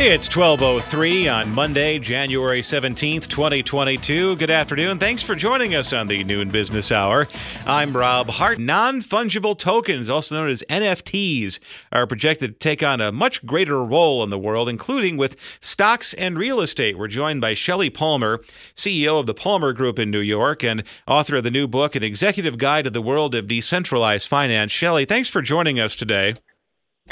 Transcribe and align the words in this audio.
It's 0.00 0.34
1203 0.34 1.26
on 1.26 1.52
Monday, 1.52 1.98
January 1.98 2.60
17th, 2.60 3.26
2022. 3.26 4.36
Good 4.36 4.48
afternoon. 4.48 5.00
Thanks 5.00 5.24
for 5.24 5.34
joining 5.34 5.74
us 5.74 5.92
on 5.92 6.06
the 6.06 6.22
Noon 6.22 6.50
Business 6.50 6.92
Hour. 6.92 7.26
I'm 7.66 7.92
Rob 7.92 8.28
Hart. 8.28 8.60
Non-fungible 8.60 9.58
tokens, 9.58 10.08
also 10.08 10.36
known 10.36 10.50
as 10.50 10.62
NFTs, 10.70 11.58
are 11.90 12.06
projected 12.06 12.52
to 12.52 12.58
take 12.60 12.84
on 12.84 13.00
a 13.00 13.10
much 13.10 13.44
greater 13.44 13.84
role 13.84 14.22
in 14.22 14.30
the 14.30 14.38
world, 14.38 14.68
including 14.68 15.16
with 15.16 15.36
stocks 15.60 16.14
and 16.14 16.38
real 16.38 16.60
estate. 16.60 16.96
We're 16.96 17.08
joined 17.08 17.40
by 17.40 17.54
Shelly 17.54 17.90
Palmer, 17.90 18.40
CEO 18.76 19.18
of 19.18 19.26
the 19.26 19.34
Palmer 19.34 19.72
Group 19.72 19.98
in 19.98 20.12
New 20.12 20.20
York 20.20 20.62
and 20.62 20.84
author 21.08 21.36
of 21.36 21.42
the 21.42 21.50
new 21.50 21.66
book, 21.66 21.96
An 21.96 22.04
Executive 22.04 22.56
Guide 22.56 22.84
to 22.84 22.90
the 22.90 23.02
World 23.02 23.34
of 23.34 23.48
Decentralized 23.48 24.28
Finance. 24.28 24.70
Shelly, 24.70 25.04
thanks 25.06 25.28
for 25.28 25.42
joining 25.42 25.80
us 25.80 25.96
today. 25.96 26.36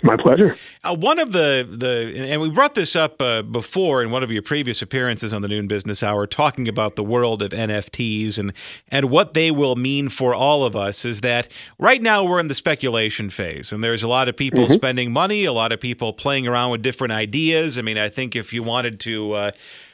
My 0.03 0.17
pleasure. 0.17 0.57
Uh, 0.85 0.95
one 0.95 1.19
of 1.19 1.33
the 1.33 1.67
the 1.69 2.13
and 2.31 2.41
we 2.41 2.51
brought 2.51 2.75
this 2.75 2.95
up 2.95 3.21
uh, 3.23 3.43
before 3.43 4.03
in 4.03 4.11
one 4.11 4.23
of 4.23 4.31
your 4.31 4.43
previous 4.43 4.83
appearances 4.83 5.33
on 5.33 5.41
the 5.43 5.49
Noon 5.49 5.67
Business 5.67 6.03
Hour, 6.03 6.27
talking 6.27 6.69
about 6.69 6.97
the 6.97 7.05
world 7.05 7.43
of 7.43 7.53
NFTs 7.53 8.39
and 8.39 8.53
and 8.89 9.11
what 9.11 9.35
they 9.35 9.51
will 9.51 9.75
mean 9.75 10.09
for 10.11 10.35
all 10.35 10.65
of 10.65 10.77
us. 10.77 11.05
Is 11.05 11.23
that 11.23 11.49
right 11.79 12.03
now 12.03 12.25
we're 12.25 12.41
in 12.41 12.49
the 12.49 12.55
speculation 12.55 13.31
phase, 13.31 13.73
and 13.73 13.83
there's 13.83 14.03
a 14.03 14.09
lot 14.09 14.29
of 14.29 14.37
people 14.37 14.65
mm-hmm. 14.65 14.75
spending 14.75 15.13
money, 15.13 15.45
a 15.45 15.53
lot 15.53 15.73
of 15.73 15.81
people 15.81 16.13
playing 16.13 16.47
around 16.47 16.73
with 16.73 16.83
different 16.83 17.13
ideas. 17.13 17.79
I 17.79 17.83
mean, 17.83 17.99
I 17.99 18.09
think 18.09 18.37
if 18.37 18.53
you 18.53 18.63
wanted 18.63 19.01
to. 19.01 19.33
Uh, 19.33 19.51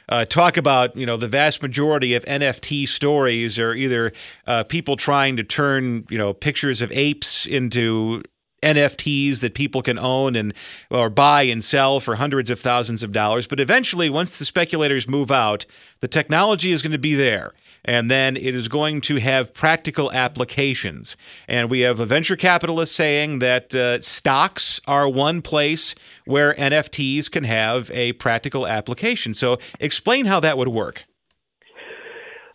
uh, 0.09 0.25
talk 0.25 0.57
about 0.57 0.95
you 0.97 1.05
know 1.05 1.15
the 1.15 1.29
vast 1.29 1.61
majority 1.61 2.13
of 2.13 2.25
NFT 2.25 2.89
stories 2.89 3.57
are 3.57 3.73
either 3.73 4.11
uh, 4.47 4.63
people 4.63 4.97
trying 4.97 5.37
to 5.37 5.43
turn 5.43 6.05
you 6.09 6.17
know 6.17 6.33
pictures 6.33 6.81
of 6.81 6.91
apes 6.91 7.45
into 7.45 8.21
NFTs 8.63 9.41
that 9.41 9.53
people 9.53 9.81
can 9.81 9.99
own 9.99 10.35
and 10.35 10.53
or 10.89 11.09
buy 11.09 11.43
and 11.43 11.63
sell 11.63 11.99
for 11.99 12.15
hundreds 12.15 12.49
of 12.49 12.59
thousands 12.59 13.03
of 13.03 13.11
dollars. 13.11 13.45
But 13.45 13.59
eventually, 13.59 14.09
once 14.09 14.39
the 14.39 14.45
speculators 14.45 15.07
move 15.07 15.31
out, 15.31 15.65
the 15.99 16.07
technology 16.07 16.71
is 16.71 16.81
going 16.81 16.91
to 16.91 16.97
be 16.97 17.15
there. 17.15 17.53
And 17.85 18.09
then 18.09 18.37
it 18.37 18.55
is 18.55 18.69
going 18.69 19.01
to 19.01 19.17
have 19.17 19.53
practical 19.53 20.11
applications. 20.11 21.17
And 21.49 21.69
we 21.69 21.81
have 21.81 21.99
a 21.99 22.05
venture 22.05 22.37
capitalist 22.37 22.95
saying 22.95 23.39
that 23.39 23.75
uh, 23.75 23.99
stocks 23.99 24.79
are 24.87 25.09
one 25.09 25.41
place 25.41 25.93
where 26.25 26.53
NFTs 26.53 27.29
can 27.29 27.43
have 27.43 27.91
a 27.91 28.13
practical 28.13 28.65
application. 28.65 29.33
So, 29.33 29.59
explain 29.81 30.25
how 30.25 30.39
that 30.39 30.57
would 30.57 30.69
work. 30.69 31.03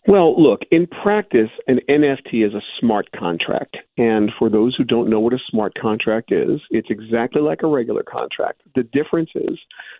Well, 0.08 0.42
look, 0.42 0.62
in 0.70 0.86
practice, 0.86 1.50
an 1.66 1.80
NFT 1.86 2.46
is 2.46 2.54
a 2.54 2.62
smart 2.80 3.12
contract. 3.12 3.76
And 3.98 4.30
for 4.38 4.48
those 4.48 4.74
who 4.74 4.82
don't 4.82 5.10
know 5.10 5.20
what 5.20 5.34
a 5.34 5.38
smart 5.50 5.74
contract 5.78 6.32
is, 6.32 6.62
it's 6.70 6.88
exactly 6.88 7.42
like 7.42 7.60
a 7.62 7.66
regular 7.66 8.02
contract. 8.02 8.62
The 8.74 8.84
difference 8.84 9.28
is 9.34 9.58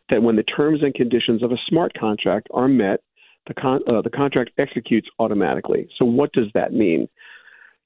that 0.09 0.23
when 0.23 0.37
the 0.37 0.45
terms 0.45 0.81
and 0.83 0.95
conditions 0.95 1.43
of 1.43 1.53
a 1.53 1.59
smart 1.69 1.93
contract 1.93 2.49
are 2.55 2.69
met, 2.69 3.01
the, 3.49 3.53
con- 3.53 3.83
uh, 3.87 4.01
the 4.01 4.09
contract 4.09 4.53
executes 4.57 5.09
automatically. 5.19 5.91
So, 5.99 6.07
what 6.07 6.33
does 6.33 6.47
that 6.55 6.73
mean? 6.73 7.07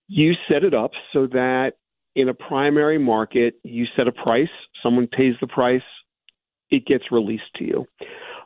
You 0.06 0.34
set 0.48 0.62
it 0.62 0.74
up 0.74 0.92
so 1.12 1.26
that 1.26 1.72
in 2.14 2.28
a 2.28 2.34
primary 2.34 2.98
market, 2.98 3.54
you 3.64 3.86
set 3.96 4.06
a 4.06 4.12
price, 4.12 4.48
someone 4.80 5.08
pays 5.08 5.34
the 5.40 5.48
price, 5.48 5.82
it 6.70 6.86
gets 6.86 7.10
released 7.10 7.52
to 7.56 7.64
you. 7.64 7.86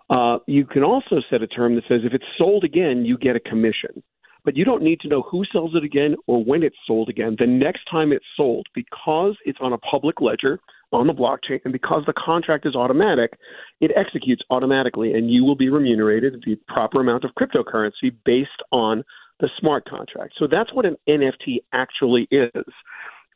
Uh, 0.08 0.38
you 0.46 0.64
can 0.64 0.84
also 0.84 1.16
set 1.30 1.42
a 1.42 1.46
term 1.46 1.74
that 1.74 1.84
says 1.88 2.00
if 2.04 2.14
it's 2.14 2.24
sold 2.38 2.64
again, 2.64 3.04
you 3.04 3.18
get 3.18 3.36
a 3.36 3.40
commission. 3.40 4.02
But 4.44 4.56
you 4.56 4.64
don't 4.64 4.82
need 4.82 5.00
to 5.00 5.08
know 5.08 5.22
who 5.22 5.44
sells 5.50 5.74
it 5.74 5.82
again 5.82 6.14
or 6.28 6.42
when 6.44 6.62
it's 6.62 6.76
sold 6.86 7.08
again. 7.08 7.34
The 7.36 7.48
next 7.48 7.80
time 7.90 8.12
it's 8.12 8.24
sold, 8.36 8.68
because 8.74 9.36
it's 9.44 9.58
on 9.60 9.72
a 9.72 9.78
public 9.78 10.20
ledger 10.20 10.60
on 10.92 11.08
the 11.08 11.12
blockchain, 11.12 11.60
and 11.64 11.72
because 11.72 12.04
the 12.06 12.12
contract 12.12 12.64
is 12.64 12.76
automatic, 12.76 13.32
it 13.80 13.90
executes 13.96 14.42
automatically, 14.50 15.14
and 15.14 15.32
you 15.32 15.44
will 15.44 15.56
be 15.56 15.68
remunerated 15.68 16.44
the 16.46 16.56
proper 16.68 17.00
amount 17.00 17.24
of 17.24 17.32
cryptocurrency 17.34 18.14
based 18.24 18.62
on 18.70 19.02
the 19.40 19.48
smart 19.58 19.84
contract. 19.88 20.34
So 20.38 20.46
that's 20.48 20.72
what 20.72 20.86
an 20.86 20.96
NFT 21.08 21.56
actually 21.72 22.28
is. 22.30 22.72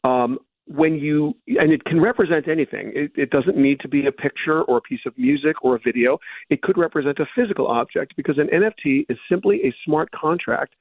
Um, 0.05 0.39
when 0.71 0.95
you 0.95 1.35
and 1.49 1.73
it 1.73 1.85
can 1.85 2.01
represent 2.01 2.47
anything. 2.47 2.93
It, 2.95 3.11
it, 3.17 3.31
doesn't 3.31 3.57
need 3.57 3.81
to 3.81 3.89
be 3.89 4.07
a 4.07 4.13
picture 4.13 4.63
or 4.63 4.79
a 4.79 4.81
piece 4.81 5.01
of 5.05 5.17
music 5.19 5.65
or 5.65 5.75
a 5.75 5.81
video. 5.85 6.19
It 6.49 6.63
could 6.63 6.79
represent 6.79 7.19
a 7.19 7.27
physical 7.35 7.67
object 7.67 8.15
because 8.17 8.39
an 8.39 8.49
nft 8.49 9.07
is 9.09 9.19
simply 9.29 9.57
a 9.65 9.75
smart 9.85 10.11
contract 10.13 10.75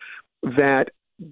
that 0.43 0.89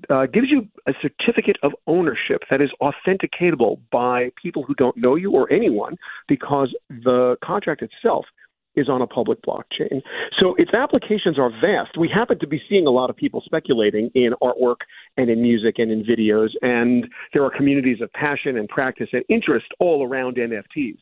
uh, 0.09 0.25
gives 0.25 0.47
you 0.49 0.67
a 0.87 0.93
certificate 1.01 1.57
of 1.63 1.71
ownership 1.85 2.41
that 2.49 2.61
is 2.61 2.69
authenticatable 2.81 3.79
by 3.91 4.31
people 4.41 4.63
who 4.63 4.73
don't 4.75 4.97
know 4.97 5.15
you 5.15 5.31
or 5.31 5.51
anyone 5.51 5.95
because 6.27 6.73
the 6.89 7.37
contract 7.43 7.81
itself 7.83 8.25
is 8.77 8.87
on 8.87 9.01
a 9.01 9.07
public 9.07 9.39
blockchain. 9.41 10.01
So 10.39 10.55
its 10.57 10.73
applications 10.73 11.37
are 11.37 11.49
vast. 11.49 11.97
We 11.97 12.09
happen 12.13 12.39
to 12.39 12.47
be 12.47 12.61
seeing 12.69 12.87
a 12.87 12.91
lot 12.91 13.09
of 13.09 13.17
people 13.17 13.41
speculating 13.43 14.09
in 14.15 14.33
artwork 14.41 14.77
and 15.17 15.29
in 15.29 15.41
music 15.41 15.75
and 15.79 15.91
in 15.91 16.03
videos, 16.03 16.49
and 16.61 17.07
there 17.33 17.43
are 17.43 17.51
communities 17.51 18.01
of 18.01 18.11
passion 18.13 18.57
and 18.57 18.69
practice 18.69 19.09
and 19.11 19.23
interest 19.27 19.65
all 19.79 20.07
around 20.07 20.37
NFTs. 20.37 20.97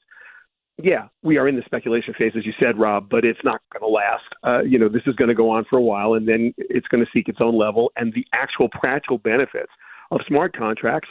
Yeah, 0.82 1.08
we 1.24 1.38
are 1.38 1.48
in 1.48 1.56
the 1.56 1.62
speculation 1.66 2.14
phase, 2.18 2.34
as 2.38 2.46
you 2.46 2.52
said, 2.60 2.78
Rob, 2.78 3.08
but 3.10 3.24
it's 3.24 3.40
not 3.46 3.62
going 3.72 3.90
to 3.90 3.94
last. 3.94 4.26
Uh, 4.44 4.62
you 4.64 4.78
know, 4.78 4.90
this 4.90 5.04
is 5.06 5.16
going 5.16 5.30
to 5.30 5.36
go 5.36 5.50
on 5.50 5.64
for 5.70 5.78
a 5.78 5.82
while, 5.82 6.16
and 6.16 6.28
then 6.28 6.54
it's 6.58 6.88
going 6.88 7.04
to 7.04 7.10
seek 7.14 7.30
its 7.30 7.38
own 7.40 7.58
level. 7.58 7.94
And 7.96 8.14
the 8.14 8.26
actual 8.34 8.68
practical 8.70 9.18
benefits 9.18 9.72
of 10.12 10.20
smart 10.28 10.56
contracts 10.56 11.08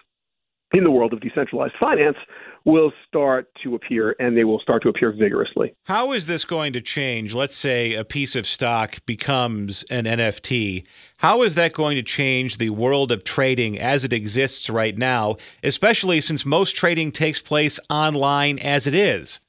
in 0.75 0.85
the 0.85 0.91
world 0.91 1.12
of 1.12 1.21
decentralized 1.21 1.75
finance 1.79 2.17
will 2.65 2.93
start 3.07 3.49
to 3.62 3.75
appear 3.75 4.17
and 4.19 4.37
they 4.37 4.45
will 4.45 4.59
start 4.59 4.83
to 4.83 4.89
appear 4.89 5.12
vigorously. 5.12 5.75
How 5.85 6.12
is 6.12 6.27
this 6.27 6.45
going 6.45 6.73
to 6.73 6.81
change? 6.81 7.35
Let's 7.35 7.57
say 7.57 7.95
a 7.95 8.05
piece 8.05 8.35
of 8.35 8.47
stock 8.47 8.97
becomes 9.07 9.85
an 9.91 10.05
NFT. 10.05 10.87
How 11.19 11.43
is 11.43 11.55
that 11.55 11.75
going 11.75 11.97
to 11.97 12.03
change 12.03 12.59
the 12.59 12.71
world 12.71 13.12
of 13.12 13.23
trading 13.23 13.79
as 13.79 14.03
it 14.05 14.12
exists 14.12 14.69
right 14.69 14.97
now, 14.97 15.37
especially 15.62 16.21
since 16.21 16.45
most 16.45 16.75
trading 16.75 17.12
takes 17.12 17.41
place 17.41 17.79
online 17.89 18.59
as 18.59 18.87
it 18.87 18.95
is? 18.95 19.41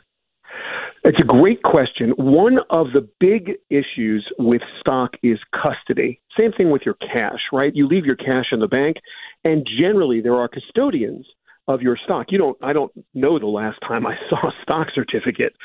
It's 1.08 1.22
a 1.22 1.24
great 1.24 1.62
question. 1.62 2.16
One 2.18 2.58
of 2.72 2.88
the 2.94 3.08
big 3.20 3.52
issues 3.70 4.28
with 4.40 4.64
stock 4.80 5.12
is 5.22 5.38
custody. 5.54 6.20
Same 6.36 6.52
thing 6.52 6.72
with 6.72 6.82
your 6.84 6.96
cash, 6.96 7.42
right? 7.54 7.72
You 7.76 7.88
leave 7.88 8.08
your 8.08 8.16
cash 8.16 8.46
in 8.52 8.60
the 8.60 8.68
bank, 8.68 8.98
and 9.46 9.66
generally 9.80 10.20
there 10.20 10.36
are 10.36 10.50
custodians 10.50 11.26
of 11.68 11.82
your 11.82 11.98
stock. 12.04 12.28
You 12.30 12.38
don't. 12.38 12.58
I 12.62 12.74
don't 12.74 12.92
know 13.14 13.40
the 13.40 13.46
last 13.46 13.80
time 13.88 14.06
I 14.06 14.16
saw 14.30 14.48
a 14.48 14.52
stock 14.62 14.88
certificate, 14.94 15.56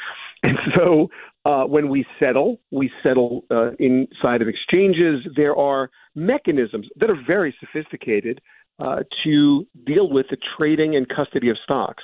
and 0.43 0.56
so 0.77 1.09
uh, 1.44 1.65
when 1.65 1.88
we 1.88 2.06
settle, 2.21 2.61
we 2.71 2.91
settle 3.03 3.44
uh, 3.50 3.73
inside 3.79 4.43
of 4.43 4.49
exchanges. 4.49 5.27
There 5.37 5.56
are 5.56 5.91
mechanisms 6.15 6.87
that 6.97 7.11
are 7.11 7.19
very 7.27 7.55
sophisticated 7.59 8.41
uh, 8.79 9.00
to 9.25 9.67
deal 9.87 10.11
with 10.11 10.26
the 10.31 10.37
trading 10.56 10.97
and 10.97 11.09
custody 11.09 11.49
of 11.50 11.56
stocks. 11.62 12.03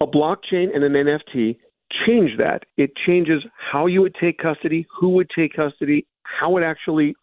A 0.00 0.06
blockchain 0.06 0.74
and 0.74 0.84
an 0.84 0.92
NFT 0.92 1.56
change 2.06 2.32
that. 2.38 2.64
It 2.76 2.90
changes 3.06 3.42
how 3.72 3.86
you 3.86 4.02
would 4.02 4.14
take 4.20 4.38
custody, 4.38 4.86
who 4.98 5.10
would 5.10 5.30
take 5.34 5.54
custody, 5.54 6.06
how 6.22 6.56
it 6.58 6.62
actually 6.62 7.14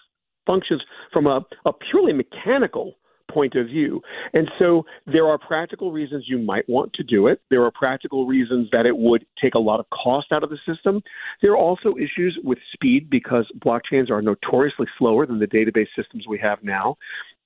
functions 0.47 0.81
from 1.11 1.27
a, 1.27 1.41
a 1.65 1.73
purely 1.91 2.13
mechanical 2.13 2.95
point 3.31 3.55
of 3.55 3.67
view. 3.67 4.01
And 4.33 4.49
so 4.59 4.85
there 5.05 5.27
are 5.27 5.37
practical 5.37 5.91
reasons 5.91 6.25
you 6.27 6.37
might 6.37 6.67
want 6.67 6.93
to 6.93 7.03
do 7.03 7.27
it. 7.27 7.41
There 7.49 7.63
are 7.63 7.71
practical 7.71 8.27
reasons 8.27 8.69
that 8.71 8.85
it 8.85 8.95
would 8.95 9.25
take 9.41 9.55
a 9.55 9.59
lot 9.59 9.79
of 9.79 9.85
cost 9.89 10.27
out 10.31 10.43
of 10.43 10.49
the 10.49 10.57
system. 10.67 11.01
There 11.41 11.51
are 11.51 11.57
also 11.57 11.95
issues 11.97 12.37
with 12.43 12.59
speed 12.73 13.09
because 13.09 13.45
blockchains 13.59 14.09
are 14.09 14.21
notoriously 14.21 14.87
slower 14.97 15.25
than 15.25 15.39
the 15.39 15.47
database 15.47 15.87
systems 15.95 16.25
we 16.27 16.39
have 16.39 16.63
now. 16.63 16.97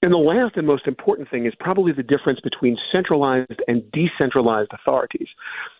And 0.03 0.13
the 0.13 0.18
last 0.18 0.57
and 0.57 0.68
most 0.68 0.85
important 0.85 1.29
thing 1.29 1.47
is 1.47 1.53
probably 1.59 1.91
the 1.91 2.03
difference 2.03 2.39
between 2.41 2.77
centralized 2.91 3.62
and 3.68 3.83
decentralized 3.91 4.69
authorities. 4.71 5.27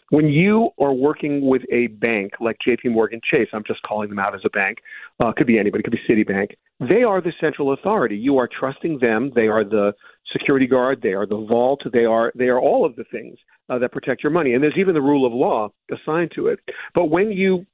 When 0.10 0.28
you 0.28 0.70
are 0.80 0.94
working 0.94 1.48
with 1.48 1.64
a 1.72 1.88
bank 1.88 2.34
like 2.40 2.58
JP 2.66 2.92
Morgan 2.92 3.20
Chase, 3.30 3.50
I'm 3.52 3.64
just 3.68 3.82
calling 3.84 4.10
them 4.10 4.20
out 4.20 4.34
as 4.34 4.42
a 4.46 4.50
bank, 4.50 4.78
uh, 5.20 5.34
could 5.36 5.48
be 5.48 5.60
anybody, 5.60 5.84
could 5.84 5.92
be 5.92 6.00
Citibank, 6.10 6.52
they 6.80 7.04
are 7.04 7.22
the 7.22 7.34
central 7.42 7.74
authority. 7.74 8.16
You 8.16 8.38
are 8.38 8.48
trusting 8.48 9.00
them. 9.00 9.32
They 9.36 9.48
are 9.48 9.64
the 9.64 9.94
security 10.32 10.68
guard. 10.68 11.02
They 11.02 11.14
are 11.14 11.26
the 11.26 11.46
vault. 11.50 11.82
They 11.92 12.06
are, 12.06 12.32
they 12.36 12.50
are 12.50 12.60
all 12.60 12.86
of 12.86 12.96
the 12.96 13.04
things 13.06 13.38
uh, 13.70 13.80
that 13.80 13.92
protect 13.92 14.24
your 14.24 14.32
money. 14.32 14.54
And 14.54 14.64
there's 14.64 14.78
even 14.78 14.94
the 14.94 15.02
rule 15.02 15.26
of 15.26 15.34
law 15.34 15.70
assigned 15.92 16.32
to 16.36 16.48
it. 16.48 16.60
But 16.94 17.06
when 17.06 17.32
you 17.32 17.66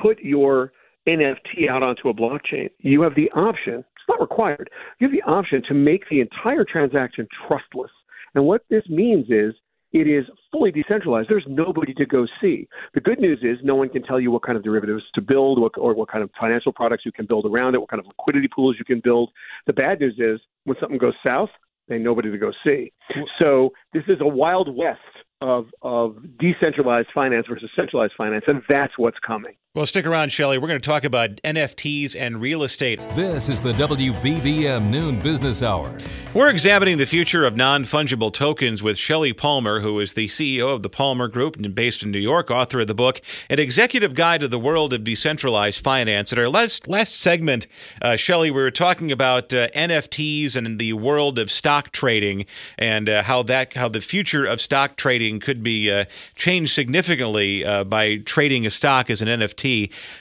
put 0.00 0.18
your 0.20 0.72
NFT 1.06 1.68
out 1.70 1.82
onto 1.82 2.08
a 2.08 2.14
blockchain, 2.14 2.70
you 2.78 3.02
have 3.02 3.14
the 3.14 3.30
option, 3.32 3.74
it's 3.74 4.08
not 4.08 4.20
required, 4.20 4.70
you 4.98 5.08
have 5.08 5.14
the 5.14 5.30
option 5.30 5.62
to 5.68 5.74
make 5.74 6.08
the 6.08 6.20
entire 6.20 6.64
transaction 6.64 7.28
trustless. 7.46 7.90
And 8.34 8.44
what 8.44 8.62
this 8.70 8.84
means 8.88 9.26
is 9.28 9.54
it 9.92 10.06
is 10.06 10.24
fully 10.52 10.70
decentralized. 10.70 11.28
There's 11.28 11.46
nobody 11.48 11.94
to 11.94 12.06
go 12.06 12.26
see. 12.40 12.68
The 12.94 13.00
good 13.00 13.20
news 13.20 13.38
is 13.42 13.58
no 13.62 13.74
one 13.74 13.88
can 13.88 14.02
tell 14.02 14.20
you 14.20 14.30
what 14.30 14.42
kind 14.42 14.56
of 14.56 14.64
derivatives 14.64 15.04
to 15.14 15.20
build 15.20 15.60
what, 15.60 15.72
or 15.78 15.94
what 15.94 16.08
kind 16.10 16.22
of 16.22 16.30
financial 16.38 16.72
products 16.72 17.04
you 17.06 17.12
can 17.12 17.26
build 17.26 17.46
around 17.46 17.74
it, 17.74 17.80
what 17.80 17.88
kind 17.88 18.00
of 18.00 18.06
liquidity 18.06 18.48
pools 18.48 18.76
you 18.78 18.84
can 18.84 19.00
build. 19.00 19.30
The 19.66 19.72
bad 19.72 20.00
news 20.00 20.14
is 20.18 20.40
when 20.64 20.76
something 20.80 20.98
goes 20.98 21.14
south, 21.24 21.50
there's 21.88 22.02
nobody 22.02 22.30
to 22.30 22.38
go 22.38 22.52
see. 22.64 22.92
So 23.38 23.70
this 23.94 24.04
is 24.08 24.18
a 24.20 24.26
wild 24.26 24.74
west 24.74 25.00
of 25.40 25.66
of 25.82 26.16
decentralized 26.38 27.08
finance 27.14 27.46
versus 27.48 27.70
centralized 27.76 28.12
finance, 28.16 28.44
and 28.46 28.62
that's 28.68 28.98
what's 28.98 29.18
coming. 29.20 29.54
Well, 29.74 29.84
stick 29.84 30.06
around, 30.06 30.32
Shelly. 30.32 30.56
We're 30.56 30.66
going 30.66 30.80
to 30.80 30.86
talk 30.86 31.04
about 31.04 31.36
NFTs 31.42 32.16
and 32.18 32.40
real 32.40 32.62
estate. 32.62 33.06
This 33.14 33.50
is 33.50 33.60
the 33.60 33.74
WBBM 33.74 34.88
Noon 34.88 35.18
Business 35.18 35.62
Hour. 35.62 35.94
We're 36.32 36.48
examining 36.48 36.96
the 36.96 37.04
future 37.04 37.44
of 37.44 37.54
non 37.54 37.84
fungible 37.84 38.32
tokens 38.32 38.82
with 38.82 38.96
Shelly 38.96 39.34
Palmer, 39.34 39.80
who 39.80 40.00
is 40.00 40.14
the 40.14 40.28
CEO 40.28 40.74
of 40.74 40.82
the 40.82 40.88
Palmer 40.88 41.28
Group 41.28 41.56
and 41.56 41.74
based 41.74 42.02
in 42.02 42.10
New 42.10 42.18
York, 42.18 42.50
author 42.50 42.80
of 42.80 42.86
the 42.86 42.94
book, 42.94 43.20
An 43.50 43.58
Executive 43.58 44.14
Guide 44.14 44.40
to 44.40 44.48
the 44.48 44.58
World 44.58 44.94
of 44.94 45.04
Decentralized 45.04 45.80
Finance. 45.80 46.32
In 46.32 46.38
our 46.38 46.48
last, 46.48 46.88
last 46.88 47.20
segment, 47.20 47.66
uh, 48.00 48.16
Shelly, 48.16 48.50
we 48.50 48.62
were 48.62 48.70
talking 48.70 49.12
about 49.12 49.52
uh, 49.52 49.68
NFTs 49.68 50.56
and 50.56 50.78
the 50.78 50.94
world 50.94 51.38
of 51.38 51.50
stock 51.50 51.92
trading 51.92 52.46
and 52.78 53.06
uh, 53.10 53.22
how 53.22 53.42
that 53.42 53.74
how 53.74 53.90
the 53.90 54.00
future 54.00 54.46
of 54.46 54.62
stock 54.62 54.96
trading 54.96 55.40
could 55.40 55.62
be 55.62 55.92
uh, 55.92 56.06
changed 56.36 56.74
significantly 56.74 57.66
uh, 57.66 57.84
by 57.84 58.16
trading 58.16 58.64
a 58.64 58.70
stock 58.70 59.10
as 59.10 59.20
an 59.20 59.28
NFT. 59.28 59.57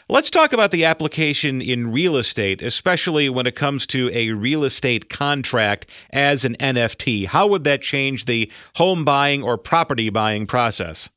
Let's 0.10 0.30
talk 0.30 0.54
about 0.54 0.72
the 0.72 0.86
application 0.86 1.62
in 1.62 1.92
real 1.92 2.18
estate, 2.18 2.62
especially 2.62 3.30
when 3.30 3.48
it 3.48 3.56
comes 3.56 3.86
to 3.88 4.10
a 4.14 4.32
real 4.32 4.64
estate 4.64 5.10
contract 5.10 5.88
as 6.12 6.44
an 6.46 6.56
NFT. 6.56 7.28
How 7.28 7.48
would 7.48 7.64
that 7.66 7.82
change 7.82 8.26
the 8.26 8.52
home 8.76 9.06
buying 9.06 9.44
or 9.44 9.58
property 9.58 10.10
buying 10.10 10.48
process? 10.48 11.10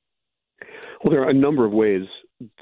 Well, 1.02 1.12
there 1.12 1.22
are 1.22 1.30
a 1.30 1.34
number 1.34 1.64
of 1.64 1.72
ways 1.72 2.06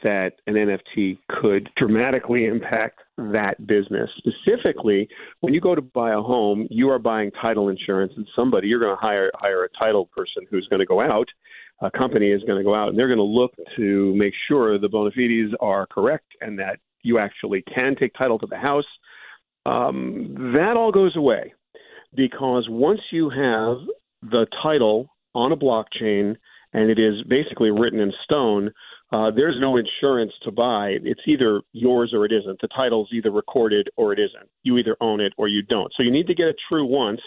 that 0.02 0.32
an 0.46 0.54
NFT 0.54 1.18
could 1.28 1.70
dramatically 1.76 2.46
impact 2.46 3.00
that 3.16 3.66
business. 3.66 4.08
Specifically, 4.16 5.08
when 5.40 5.54
you 5.54 5.60
go 5.60 5.74
to 5.74 5.82
buy 5.82 6.12
a 6.12 6.20
home, 6.20 6.66
you 6.70 6.88
are 6.90 6.98
buying 6.98 7.30
title 7.32 7.68
insurance, 7.68 8.12
and 8.16 8.26
somebody 8.34 8.68
you're 8.68 8.80
going 8.80 8.96
to 8.96 9.00
hire 9.00 9.30
hire 9.34 9.64
a 9.64 9.68
title 9.78 10.06
person 10.06 10.44
who's 10.50 10.66
going 10.68 10.80
to 10.80 10.86
go 10.86 11.00
out 11.00 11.28
a 11.80 11.90
company 11.90 12.30
is 12.30 12.42
going 12.44 12.58
to 12.58 12.64
go 12.64 12.74
out 12.74 12.88
and 12.88 12.98
they're 12.98 13.08
going 13.08 13.18
to 13.18 13.22
look 13.22 13.52
to 13.76 14.14
make 14.16 14.34
sure 14.48 14.78
the 14.78 14.88
bona 14.88 15.10
fides 15.10 15.54
are 15.60 15.86
correct 15.86 16.26
and 16.40 16.58
that 16.58 16.78
you 17.02 17.18
actually 17.18 17.62
can 17.72 17.94
take 17.94 18.12
title 18.14 18.38
to 18.38 18.46
the 18.46 18.56
house. 18.56 18.84
Um, 19.66 20.52
that 20.54 20.74
all 20.76 20.90
goes 20.92 21.16
away 21.16 21.52
because 22.14 22.66
once 22.68 23.00
you 23.12 23.30
have 23.30 23.78
the 24.22 24.46
title 24.62 25.08
on 25.34 25.52
a 25.52 25.56
blockchain 25.56 26.36
and 26.72 26.90
it 26.90 26.98
is 26.98 27.22
basically 27.28 27.70
written 27.70 28.00
in 28.00 28.12
stone, 28.24 28.72
uh, 29.12 29.30
there's 29.34 29.56
no 29.60 29.76
insurance 29.76 30.32
to 30.42 30.50
buy. 30.50 30.96
It's 31.02 31.20
either 31.26 31.62
yours 31.72 32.12
or 32.14 32.26
it 32.26 32.32
isn't. 32.32 32.60
The 32.60 32.68
title's 32.68 33.08
either 33.12 33.30
recorded 33.30 33.88
or 33.96 34.12
it 34.12 34.18
isn't. 34.18 34.50
You 34.64 34.78
either 34.78 34.96
own 35.00 35.20
it 35.20 35.32
or 35.38 35.48
you 35.48 35.62
don't. 35.62 35.92
So 35.96 36.02
you 36.02 36.10
need 36.10 36.26
to 36.26 36.34
get 36.34 36.48
it 36.48 36.56
true 36.68 36.84
once 36.84 37.20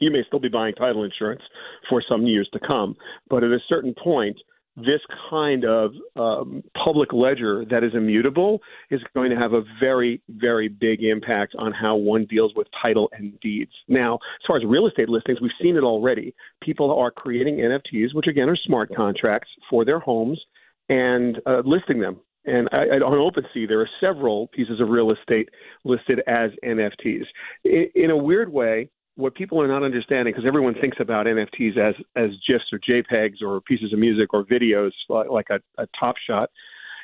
you 0.00 0.10
may 0.10 0.22
still 0.26 0.40
be 0.40 0.48
buying 0.48 0.74
title 0.74 1.04
insurance 1.04 1.42
for 1.88 2.02
some 2.08 2.26
years 2.26 2.48
to 2.52 2.60
come. 2.60 2.96
But 3.28 3.44
at 3.44 3.50
a 3.50 3.58
certain 3.68 3.94
point, 3.94 4.36
this 4.76 5.00
kind 5.30 5.64
of 5.64 5.92
um, 6.16 6.62
public 6.82 7.12
ledger 7.12 7.64
that 7.70 7.84
is 7.84 7.92
immutable 7.94 8.60
is 8.90 9.00
going 9.14 9.30
to 9.30 9.36
have 9.36 9.52
a 9.52 9.62
very, 9.78 10.20
very 10.28 10.68
big 10.68 11.02
impact 11.02 11.54
on 11.58 11.72
how 11.72 11.94
one 11.94 12.26
deals 12.26 12.52
with 12.56 12.66
title 12.82 13.08
and 13.12 13.38
deeds. 13.40 13.70
Now, 13.86 14.14
as 14.14 14.46
far 14.46 14.56
as 14.56 14.64
real 14.66 14.86
estate 14.88 15.08
listings, 15.08 15.40
we've 15.40 15.52
seen 15.62 15.76
it 15.76 15.84
already. 15.84 16.34
People 16.60 16.92
are 16.98 17.10
creating 17.12 17.58
NFTs, 17.58 18.14
which 18.14 18.26
again 18.26 18.48
are 18.48 18.56
smart 18.56 18.90
contracts 18.94 19.48
for 19.70 19.84
their 19.84 20.00
homes, 20.00 20.40
and 20.88 21.40
uh, 21.46 21.62
listing 21.64 22.00
them. 22.00 22.20
And 22.46 22.68
I, 22.72 22.96
on 22.98 23.32
OpenSea, 23.32 23.68
there 23.68 23.80
are 23.80 23.88
several 24.00 24.48
pieces 24.48 24.80
of 24.80 24.88
real 24.88 25.12
estate 25.12 25.48
listed 25.84 26.20
as 26.26 26.50
NFTs. 26.64 27.24
In, 27.64 27.86
in 27.94 28.10
a 28.10 28.16
weird 28.16 28.52
way, 28.52 28.90
what 29.16 29.34
people 29.34 29.60
are 29.60 29.68
not 29.68 29.82
understanding 29.82 30.32
because 30.32 30.46
everyone 30.46 30.74
thinks 30.80 30.98
about 31.00 31.26
NFTs 31.26 31.76
as 31.76 31.94
as 32.16 32.30
GIFs 32.46 32.64
or 32.72 32.78
JPEGs 32.78 33.42
or 33.42 33.60
pieces 33.60 33.92
of 33.92 33.98
music 33.98 34.34
or 34.34 34.44
videos 34.44 34.90
like, 35.08 35.46
a, 35.50 35.60
a 35.80 35.86
Top 35.98 36.16
Shot. 36.28 36.50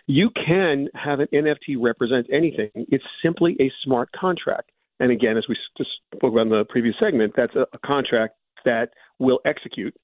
You 0.06 0.30
can 0.30 0.88
have 0.94 1.20
an 1.20 1.28
NFT 1.32 1.76
represent 1.78 2.26
anything. 2.32 2.70
It's 2.74 3.04
simply 3.22 3.56
a 3.60 3.70
smart 3.84 4.10
contract. 4.12 4.70
And 4.98 5.12
again, 5.12 5.36
as 5.36 5.44
we 5.48 5.56
just 5.78 5.90
spoke 6.14 6.32
about 6.32 6.42
in 6.42 6.48
the 6.48 6.64
previous 6.68 6.96
segment, 6.98 7.34
that's 7.36 7.54
a, 7.54 7.66
a 7.72 7.78
contract 7.86 8.34
that 8.64 8.90
will 9.18 9.38
execute 9.44 9.94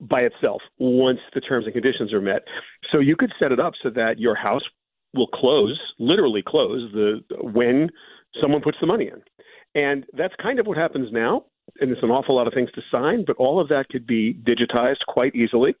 by 0.00 0.20
itself 0.20 0.60
once 0.78 1.20
the 1.34 1.40
terms 1.40 1.66
and 1.66 1.74
conditions 1.74 2.12
are 2.12 2.20
met. 2.20 2.42
So 2.90 2.98
you 2.98 3.16
could 3.16 3.32
set 3.38 3.52
it 3.52 3.60
up 3.60 3.74
so 3.82 3.90
that 3.90 4.18
your 4.18 4.34
house 4.34 4.62
will 5.14 5.28
close, 5.28 5.78
literally 5.98 6.42
close, 6.46 6.90
the 6.92 7.20
when 7.42 7.88
someone 8.40 8.60
puts 8.60 8.78
the 8.80 8.86
money 8.86 9.06
in. 9.06 9.22
And 9.74 10.04
that's 10.16 10.34
kind 10.42 10.58
of 10.58 10.66
what 10.66 10.76
happens 10.76 11.08
now. 11.12 11.44
And 11.80 11.90
it's 11.90 12.02
an 12.02 12.10
awful 12.10 12.36
lot 12.36 12.46
of 12.46 12.54
things 12.54 12.70
to 12.74 12.82
sign, 12.90 13.24
but 13.26 13.36
all 13.36 13.60
of 13.60 13.68
that 13.68 13.88
could 13.90 14.06
be 14.06 14.34
digitized 14.34 15.04
quite 15.06 15.34
easily. 15.34 15.74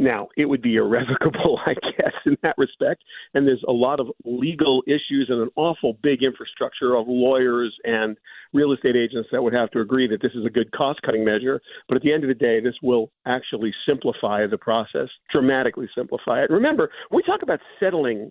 Now, 0.00 0.28
it 0.36 0.44
would 0.44 0.62
be 0.62 0.76
irrevocable, 0.76 1.58
I 1.66 1.74
guess, 1.74 2.12
in 2.24 2.36
that 2.42 2.56
respect. 2.56 3.02
And 3.34 3.46
there's 3.46 3.64
a 3.66 3.72
lot 3.72 3.98
of 3.98 4.08
legal 4.24 4.82
issues 4.86 5.26
and 5.28 5.42
an 5.42 5.50
awful 5.56 5.98
big 6.02 6.22
infrastructure 6.22 6.94
of 6.94 7.08
lawyers 7.08 7.74
and 7.84 8.16
real 8.52 8.72
estate 8.72 8.96
agents 8.96 9.28
that 9.32 9.42
would 9.42 9.52
have 9.52 9.70
to 9.72 9.80
agree 9.80 10.06
that 10.08 10.22
this 10.22 10.32
is 10.34 10.46
a 10.46 10.50
good 10.50 10.70
cost 10.72 11.02
cutting 11.02 11.24
measure. 11.24 11.60
But 11.88 11.96
at 11.96 12.02
the 12.02 12.12
end 12.12 12.22
of 12.22 12.28
the 12.28 12.34
day, 12.34 12.60
this 12.60 12.76
will 12.82 13.10
actually 13.26 13.74
simplify 13.86 14.46
the 14.46 14.58
process, 14.58 15.08
dramatically 15.32 15.88
simplify 15.94 16.44
it. 16.44 16.50
Remember, 16.50 16.90
we 17.10 17.22
talk 17.22 17.42
about 17.42 17.60
settling 17.80 18.30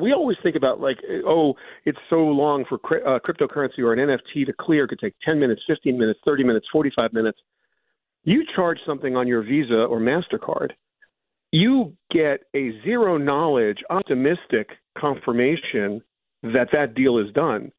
we 0.00 0.12
always 0.12 0.36
think 0.42 0.56
about 0.56 0.80
like, 0.80 0.98
oh, 1.26 1.54
it's 1.84 1.98
so 2.08 2.16
long 2.16 2.64
for 2.68 2.76
uh, 3.06 3.18
cryptocurrency 3.20 3.78
or 3.80 3.92
an 3.92 3.98
NFT 3.98 4.46
to 4.46 4.52
clear. 4.58 4.84
It 4.84 4.88
could 4.88 5.00
take 5.00 5.14
10 5.24 5.38
minutes, 5.38 5.62
15 5.66 5.98
minutes, 5.98 6.20
30 6.24 6.44
minutes, 6.44 6.66
45 6.72 7.12
minutes. 7.12 7.38
You 8.24 8.44
charge 8.54 8.78
something 8.86 9.16
on 9.16 9.26
your 9.26 9.42
Visa 9.42 9.84
or 9.84 9.98
MasterCard, 9.98 10.70
you 11.52 11.96
get 12.10 12.40
a 12.54 12.70
zero 12.84 13.16
knowledge, 13.16 13.78
optimistic 13.90 14.70
confirmation 14.96 16.02
that 16.42 16.68
that 16.72 16.94
deal 16.94 17.18
is 17.18 17.32
done. 17.32 17.72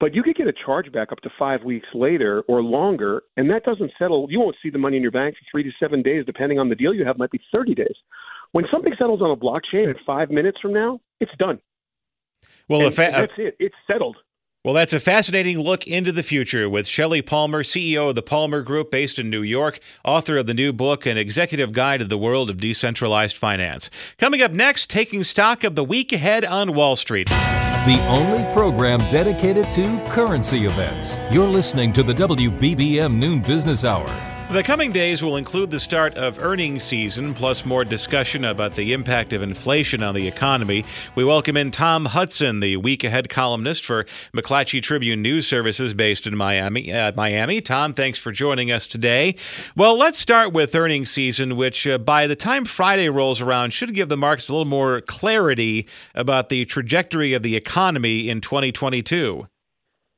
But 0.00 0.14
you 0.14 0.22
could 0.24 0.34
get 0.34 0.48
a 0.48 0.52
chargeback 0.52 1.12
up 1.12 1.20
to 1.20 1.30
five 1.38 1.62
weeks 1.62 1.86
later 1.94 2.42
or 2.48 2.62
longer, 2.62 3.22
and 3.36 3.48
that 3.50 3.64
doesn't 3.64 3.92
settle. 3.98 4.26
You 4.30 4.40
won't 4.40 4.56
see 4.60 4.70
the 4.70 4.78
money 4.78 4.96
in 4.96 5.02
your 5.02 5.12
bank 5.12 5.36
for 5.36 5.44
three 5.50 5.62
to 5.62 5.70
seven 5.78 6.02
days, 6.02 6.24
depending 6.26 6.58
on 6.58 6.68
the 6.68 6.74
deal 6.74 6.92
you 6.92 7.04
have, 7.04 7.18
might 7.18 7.30
be 7.30 7.40
30 7.52 7.74
days. 7.74 7.94
When 8.50 8.64
something 8.70 8.92
settles 8.98 9.22
on 9.22 9.30
a 9.30 9.36
blockchain 9.36 9.88
in 9.88 9.94
five 10.04 10.30
minutes 10.30 10.58
from 10.60 10.72
now, 10.72 11.00
it's 11.22 11.32
done. 11.38 11.60
Well, 12.68 12.90
fa- 12.90 13.16
uh, 13.16 13.20
that's 13.22 13.32
it. 13.38 13.56
It's 13.58 13.74
settled. 13.86 14.16
Well, 14.64 14.74
that's 14.74 14.92
a 14.92 15.00
fascinating 15.00 15.58
look 15.58 15.88
into 15.88 16.12
the 16.12 16.22
future 16.22 16.68
with 16.68 16.86
Shelly 16.86 17.20
Palmer, 17.20 17.64
CEO 17.64 18.10
of 18.10 18.14
the 18.14 18.22
Palmer 18.22 18.62
Group 18.62 18.92
based 18.92 19.18
in 19.18 19.28
New 19.28 19.42
York, 19.42 19.80
author 20.04 20.36
of 20.36 20.46
the 20.46 20.54
new 20.54 20.72
book, 20.72 21.04
An 21.04 21.18
Executive 21.18 21.72
Guide 21.72 21.98
to 21.98 22.06
the 22.06 22.16
World 22.16 22.48
of 22.48 22.58
Decentralized 22.58 23.36
Finance. 23.36 23.90
Coming 24.18 24.40
up 24.40 24.52
next, 24.52 24.88
taking 24.88 25.24
stock 25.24 25.64
of 25.64 25.74
the 25.74 25.82
week 25.82 26.12
ahead 26.12 26.44
on 26.44 26.74
Wall 26.74 26.94
Street. 26.94 27.28
The 27.28 28.00
only 28.08 28.44
program 28.52 29.00
dedicated 29.08 29.68
to 29.72 30.04
currency 30.10 30.66
events. 30.66 31.18
You're 31.32 31.48
listening 31.48 31.92
to 31.94 32.04
the 32.04 32.14
WBBM 32.14 33.16
Noon 33.16 33.40
Business 33.40 33.84
Hour. 33.84 34.31
The 34.52 34.62
coming 34.62 34.92
days 34.92 35.22
will 35.22 35.38
include 35.38 35.70
the 35.70 35.80
start 35.80 36.14
of 36.16 36.38
earnings 36.38 36.82
season, 36.84 37.32
plus 37.32 37.64
more 37.64 37.86
discussion 37.86 38.44
about 38.44 38.72
the 38.72 38.92
impact 38.92 39.32
of 39.32 39.42
inflation 39.42 40.02
on 40.02 40.14
the 40.14 40.28
economy. 40.28 40.84
We 41.14 41.24
welcome 41.24 41.56
in 41.56 41.70
Tom 41.70 42.04
Hudson, 42.04 42.60
the 42.60 42.76
week 42.76 43.02
ahead 43.02 43.30
columnist 43.30 43.82
for 43.82 44.04
McClatchy 44.36 44.82
Tribune 44.82 45.22
News 45.22 45.46
Services 45.46 45.94
based 45.94 46.26
in 46.26 46.36
Miami. 46.36 46.92
Uh, 46.92 47.12
Miami. 47.16 47.62
Tom, 47.62 47.94
thanks 47.94 48.18
for 48.18 48.30
joining 48.30 48.70
us 48.70 48.86
today. 48.86 49.36
Well, 49.74 49.96
let's 49.96 50.18
start 50.18 50.52
with 50.52 50.74
earnings 50.74 51.10
season, 51.10 51.56
which 51.56 51.86
uh, 51.86 51.96
by 51.96 52.26
the 52.26 52.36
time 52.36 52.66
Friday 52.66 53.08
rolls 53.08 53.40
around 53.40 53.72
should 53.72 53.94
give 53.94 54.10
the 54.10 54.18
markets 54.18 54.50
a 54.50 54.52
little 54.52 54.66
more 54.66 55.00
clarity 55.00 55.88
about 56.14 56.50
the 56.50 56.66
trajectory 56.66 57.32
of 57.32 57.42
the 57.42 57.56
economy 57.56 58.28
in 58.28 58.42
2022. 58.42 59.48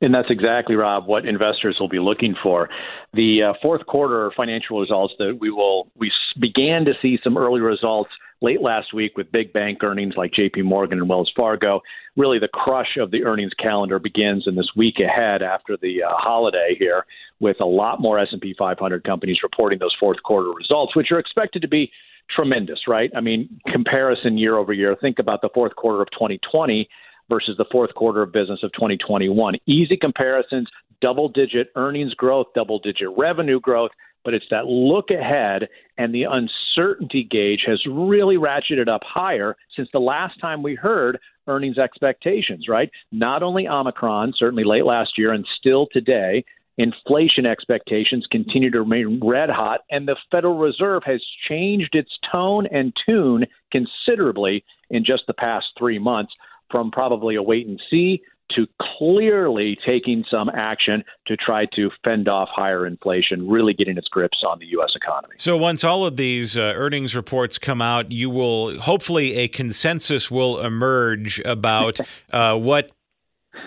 And 0.04 0.14
that's 0.14 0.30
exactly, 0.30 0.76
Rob, 0.76 1.06
what 1.06 1.24
investors 1.24 1.78
will 1.80 1.88
be 1.88 1.98
looking 1.98 2.34
for. 2.42 2.68
The 3.14 3.42
uh, 3.42 3.52
fourth 3.62 3.86
quarter 3.86 4.30
financial 4.36 4.78
results 4.78 5.14
that 5.18 5.38
we 5.40 5.50
will 5.50 5.90
we 5.96 6.12
began 6.38 6.84
to 6.84 6.92
see 7.00 7.18
some 7.24 7.38
early 7.38 7.62
results 7.62 8.10
late 8.42 8.60
last 8.60 8.92
week 8.92 9.16
with 9.16 9.32
big 9.32 9.54
bank 9.54 9.82
earnings 9.82 10.12
like 10.18 10.34
J.P. 10.34 10.60
Morgan 10.60 10.98
and 10.98 11.08
Wells 11.08 11.32
Fargo. 11.34 11.80
Really, 12.16 12.38
the 12.38 12.48
crush 12.48 12.98
of 12.98 13.12
the 13.12 13.24
earnings 13.24 13.52
calendar 13.58 13.98
begins 13.98 14.44
in 14.46 14.56
this 14.56 14.68
week 14.76 14.96
ahead 15.00 15.42
after 15.42 15.78
the 15.80 16.02
uh, 16.02 16.10
holiday 16.10 16.76
here, 16.78 17.06
with 17.40 17.56
a 17.62 17.64
lot 17.64 17.98
more 17.98 18.18
S&P 18.18 18.54
500 18.58 19.04
companies 19.04 19.38
reporting 19.42 19.78
those 19.78 19.96
fourth 19.98 20.22
quarter 20.22 20.50
results, 20.50 20.94
which 20.94 21.12
are 21.12 21.18
expected 21.18 21.62
to 21.62 21.68
be 21.68 21.90
tremendous, 22.28 22.80
right? 22.86 23.10
I 23.16 23.22
mean, 23.22 23.48
comparison 23.72 24.36
year 24.36 24.58
over 24.58 24.74
year. 24.74 24.94
Think 25.00 25.18
about 25.18 25.40
the 25.40 25.48
fourth 25.54 25.74
quarter 25.76 26.02
of 26.02 26.10
2020 26.10 26.88
versus 27.28 27.56
the 27.56 27.64
fourth 27.70 27.94
quarter 27.94 28.22
of 28.22 28.32
business 28.32 28.60
of 28.62 28.72
2021. 28.72 29.54
Easy 29.66 29.96
comparisons, 29.96 30.68
double 31.00 31.28
digit 31.28 31.70
earnings 31.76 32.14
growth, 32.14 32.46
double 32.54 32.78
digit 32.78 33.08
revenue 33.16 33.60
growth, 33.60 33.90
but 34.24 34.34
it's 34.34 34.46
that 34.50 34.66
look 34.66 35.10
ahead 35.10 35.68
and 35.98 36.14
the 36.14 36.24
uncertainty 36.24 37.26
gauge 37.30 37.62
has 37.66 37.80
really 37.86 38.36
ratcheted 38.36 38.88
up 38.88 39.02
higher 39.04 39.56
since 39.76 39.88
the 39.92 40.00
last 40.00 40.40
time 40.40 40.62
we 40.62 40.74
heard 40.74 41.18
earnings 41.46 41.78
expectations, 41.78 42.66
right? 42.68 42.90
Not 43.12 43.42
only 43.42 43.68
Omicron, 43.68 44.32
certainly 44.36 44.64
late 44.64 44.86
last 44.86 45.18
year 45.18 45.32
and 45.32 45.46
still 45.58 45.86
today, 45.92 46.44
inflation 46.78 47.46
expectations 47.46 48.26
continue 48.30 48.70
to 48.70 48.80
remain 48.80 49.20
red 49.22 49.50
hot, 49.50 49.80
and 49.90 50.08
the 50.08 50.16
Federal 50.30 50.58
Reserve 50.58 51.02
has 51.04 51.22
changed 51.48 51.94
its 51.94 52.10
tone 52.32 52.66
and 52.66 52.92
tune 53.06 53.46
considerably 53.70 54.64
in 54.90 55.04
just 55.04 55.24
the 55.26 55.34
past 55.34 55.66
three 55.78 55.98
months 55.98 56.32
from 56.74 56.90
probably 56.90 57.36
a 57.36 57.42
wait 57.42 57.68
and 57.68 57.80
see 57.88 58.20
to 58.50 58.66
clearly 58.98 59.78
taking 59.86 60.24
some 60.28 60.48
action 60.50 61.04
to 61.24 61.36
try 61.36 61.66
to 61.76 61.88
fend 62.02 62.28
off 62.28 62.48
higher 62.52 62.84
inflation, 62.84 63.48
really 63.48 63.72
getting 63.72 63.96
its 63.96 64.08
grips 64.08 64.38
on 64.44 64.58
the 64.58 64.66
U.S. 64.66 64.90
economy. 64.96 65.34
So, 65.38 65.56
once 65.56 65.84
all 65.84 66.04
of 66.04 66.16
these 66.16 66.58
uh, 66.58 66.72
earnings 66.74 67.14
reports 67.14 67.58
come 67.58 67.80
out, 67.80 68.10
you 68.10 68.28
will 68.28 68.76
hopefully 68.80 69.34
a 69.36 69.46
consensus 69.46 70.32
will 70.32 70.60
emerge 70.60 71.40
about 71.44 72.00
uh, 72.32 72.58
what 72.58 72.90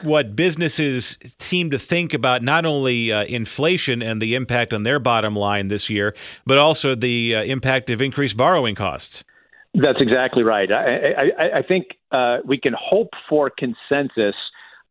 what 0.04 0.36
businesses 0.36 1.18
seem 1.40 1.72
to 1.72 1.80
think 1.80 2.14
about 2.14 2.44
not 2.44 2.66
only 2.66 3.14
uh, 3.14 3.24
inflation 3.24 4.02
and 4.02 4.22
the 4.22 4.36
impact 4.36 4.74
on 4.74 4.84
their 4.84 5.00
bottom 5.00 5.34
line 5.34 5.70
this 5.70 5.90
year, 5.90 6.14
but 6.46 6.58
also 6.58 6.94
the 6.94 7.38
uh, 7.38 7.44
impact 7.44 7.90
of 7.90 8.02
increased 8.02 8.36
borrowing 8.36 8.76
costs. 8.76 9.24
That's 9.80 10.02
exactly 10.02 10.44
right. 10.44 10.72
I, 10.72 11.32
I, 11.38 11.60
I 11.60 11.62
think 11.62 11.98
uh, 12.12 12.38
we 12.44 12.60
can 12.60 12.74
hope 12.78 13.10
for 13.30 13.52
consensus. 13.52 14.34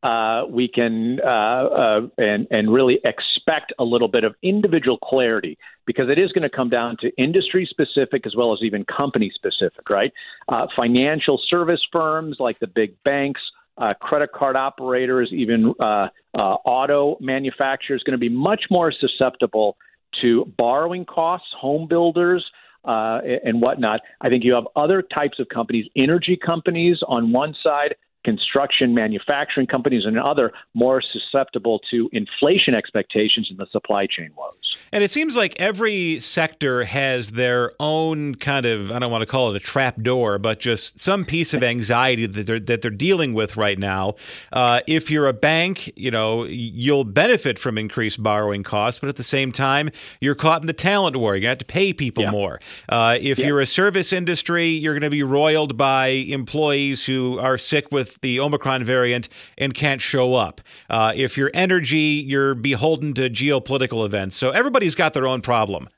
Uh, 0.03 0.45
we 0.49 0.69
can 0.69 1.19
uh, 1.25 1.29
uh, 1.29 2.01
and 2.19 2.47
and 2.51 2.73
really 2.73 3.01
expect 3.05 3.73
a 3.81 3.85
little 3.85 4.07
bit 4.07 4.23
of 4.23 4.37
individual 4.43 4.99
clarity 4.99 5.59
because 5.87 6.09
it 6.09 6.19
is 6.19 6.31
going 6.31 6.49
to 6.49 6.55
come 6.55 6.69
down 6.69 6.97
to 7.01 7.11
industry 7.17 7.67
specific 7.69 8.27
as 8.27 8.37
well 8.37 8.53
as 8.53 8.61
even 8.63 8.85
company 8.85 9.33
specific, 9.35 9.91
right? 9.91 10.13
Uh, 10.49 10.67
financial 10.77 11.41
service 11.49 11.81
firms 11.91 12.37
like 12.39 12.61
the 12.61 12.69
big 12.69 12.95
banks, 13.03 13.41
uh, 13.79 13.95
credit 14.01 14.31
card 14.33 14.55
operators, 14.55 15.31
even 15.33 15.75
uh, 15.81 16.07
uh, 16.35 16.39
auto 16.65 17.17
manufacturers, 17.21 18.05
going 18.05 18.13
to 18.13 18.19
be 18.19 18.29
much 18.29 18.65
more 18.71 18.93
susceptible 18.93 19.77
to 20.21 20.45
borrowing 20.57 21.05
costs. 21.05 21.49
Home 21.59 21.89
builders 21.89 22.45
uh, 22.87 23.21
and 23.45 23.61
whatnot. 23.61 24.01
I 24.21 24.29
think 24.29 24.45
you 24.45 24.55
have 24.55 24.67
other 24.77 25.03
types 25.03 25.39
of 25.39 25.49
companies, 25.49 25.87
energy 25.97 26.37
companies 26.37 26.99
on 27.07 27.33
one 27.33 27.55
side, 27.63 27.97
construction 28.27 28.93
manufacturing 28.93 29.69
companies 29.69 30.05
and 30.05 30.19
other 30.19 30.53
more 30.75 31.01
susceptible 31.01 31.81
to 31.89 32.11
inflation 32.13 32.75
expectations 32.75 33.47
and 33.49 33.59
the 33.61 33.67
supply 33.71 34.05
chain 34.05 34.31
woes. 34.37 34.77
And 34.91 35.05
it 35.05 35.13
seems 35.13 35.37
like 35.37 35.59
every 35.61 36.19
sector 36.19 36.83
has 36.83 37.31
their 37.31 37.73
own 37.79 38.35
kind 38.35 38.67
of 38.67 38.91
I 38.91 38.99
don't 38.99 39.13
want 39.13 39.23
to 39.23 39.27
call 39.27 39.51
it 39.51 39.57
a 39.57 39.61
trap 39.61 40.03
door, 40.03 40.39
but 40.39 40.59
just 40.59 40.99
some 40.99 41.25
piece 41.25 41.55
of 41.55 41.63
anxiety 41.63 42.27
that 42.27 42.47
they're 42.47 42.59
that 42.59 42.83
they're 42.83 42.91
dealing 42.91 43.33
with 43.33 43.57
right 43.57 43.79
now. 43.79 44.17
Uh, 44.53 44.81
if 44.89 45.09
you're 45.09 45.29
a 45.29 45.33
bank, 45.33 45.93
you 45.95 46.11
know 46.11 46.45
you'll 46.45 47.05
benefit 47.05 47.61
from 47.61 47.79
increased 47.79 48.21
borrowing 48.21 48.65
costs, 48.65 48.99
but 48.99 49.09
at 49.09 49.17
the 49.17 49.23
same 49.23 49.53
time 49.53 49.89
you're 50.21 50.35
caught 50.35 50.63
in 50.63 50.67
the 50.67 50.73
talent 50.73 51.17
war. 51.17 51.37
You're 51.37 51.43
going 51.43 51.43
to 51.43 51.51
have 51.51 51.59
to 51.59 51.65
pay 51.65 51.93
people 51.93 52.25
yeah. 52.25 52.31
more. 52.33 52.61
Uh, 52.89 53.19
if 53.21 53.39
yeah. 53.39 53.47
you're 53.47 53.61
a 53.61 53.67
service 53.67 54.13
industry, 54.13 54.69
you're 54.71 54.95
going 54.95 55.03
to 55.03 55.11
be 55.11 55.23
roiled 55.23 55.77
by 55.77 56.09
employees 56.09 57.07
who 57.07 57.39
are 57.39 57.57
sick 57.57 57.87
with 57.93 58.16
the 58.23 58.41
Omicron 58.41 58.85
variant 58.85 59.29
and 59.59 59.75
can't 59.75 60.01
show 60.01 60.35
up. 60.35 60.61
Uh, 60.89 61.13
if 61.15 61.37
you're 61.37 61.51
energy, 61.55 62.25
you're 62.27 62.55
beholden 62.55 63.15
to 63.15 63.31
geopolitical 63.31 64.05
events. 64.05 64.37
So 64.37 64.51
everybody's 64.51 64.95
got 64.95 65.13
their 65.15 65.27
own 65.27 65.41
problem. 65.41 65.89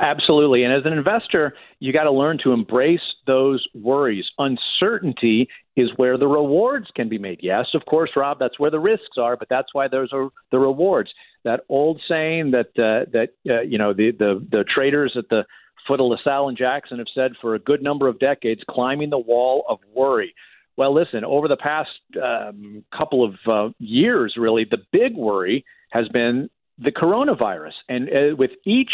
Absolutely. 0.00 0.64
And 0.64 0.72
as 0.72 0.86
an 0.86 0.94
investor, 0.94 1.52
you 1.78 1.92
got 1.92 2.04
to 2.04 2.10
learn 2.10 2.38
to 2.44 2.52
embrace 2.52 3.00
those 3.26 3.66
worries. 3.74 4.24
Uncertainty 4.38 5.48
is 5.76 5.90
where 5.96 6.16
the 6.16 6.26
rewards 6.26 6.86
can 6.96 7.08
be 7.08 7.18
made. 7.18 7.40
Yes, 7.42 7.66
of 7.74 7.84
course, 7.84 8.10
Rob, 8.16 8.38
that's 8.38 8.58
where 8.58 8.70
the 8.70 8.78
risks 8.78 9.18
are, 9.18 9.36
but 9.36 9.48
that's 9.50 9.68
why 9.72 9.88
those 9.88 10.08
are 10.12 10.30
the 10.50 10.58
rewards. 10.58 11.10
That 11.44 11.60
old 11.68 12.00
saying 12.08 12.52
that 12.52 12.68
uh, 12.78 13.10
that 13.12 13.30
uh, 13.48 13.62
you 13.62 13.78
know 13.78 13.92
the, 13.92 14.12
the 14.18 14.46
the 14.50 14.64
traders 14.64 15.14
at 15.16 15.28
the 15.28 15.44
foot 15.86 16.00
of 16.00 16.06
LaSalle 16.06 16.48
and 16.48 16.56
Jackson 16.56 16.98
have 16.98 17.06
said 17.14 17.32
for 17.40 17.54
a 17.54 17.58
good 17.58 17.82
number 17.82 18.08
of 18.08 18.18
decades, 18.18 18.62
climbing 18.68 19.10
the 19.10 19.18
wall 19.18 19.64
of 19.68 19.78
worry. 19.94 20.34
Well, 20.80 20.94
listen, 20.94 21.26
over 21.26 21.46
the 21.46 21.58
past 21.58 21.90
um, 22.24 22.82
couple 22.96 23.22
of 23.22 23.34
uh, 23.46 23.70
years, 23.78 24.36
really, 24.38 24.64
the 24.64 24.78
big 24.90 25.14
worry 25.14 25.62
has 25.90 26.08
been 26.08 26.48
the 26.78 26.90
coronavirus. 26.90 27.72
And 27.90 28.08
uh, 28.08 28.34
with 28.38 28.52
each 28.64 28.88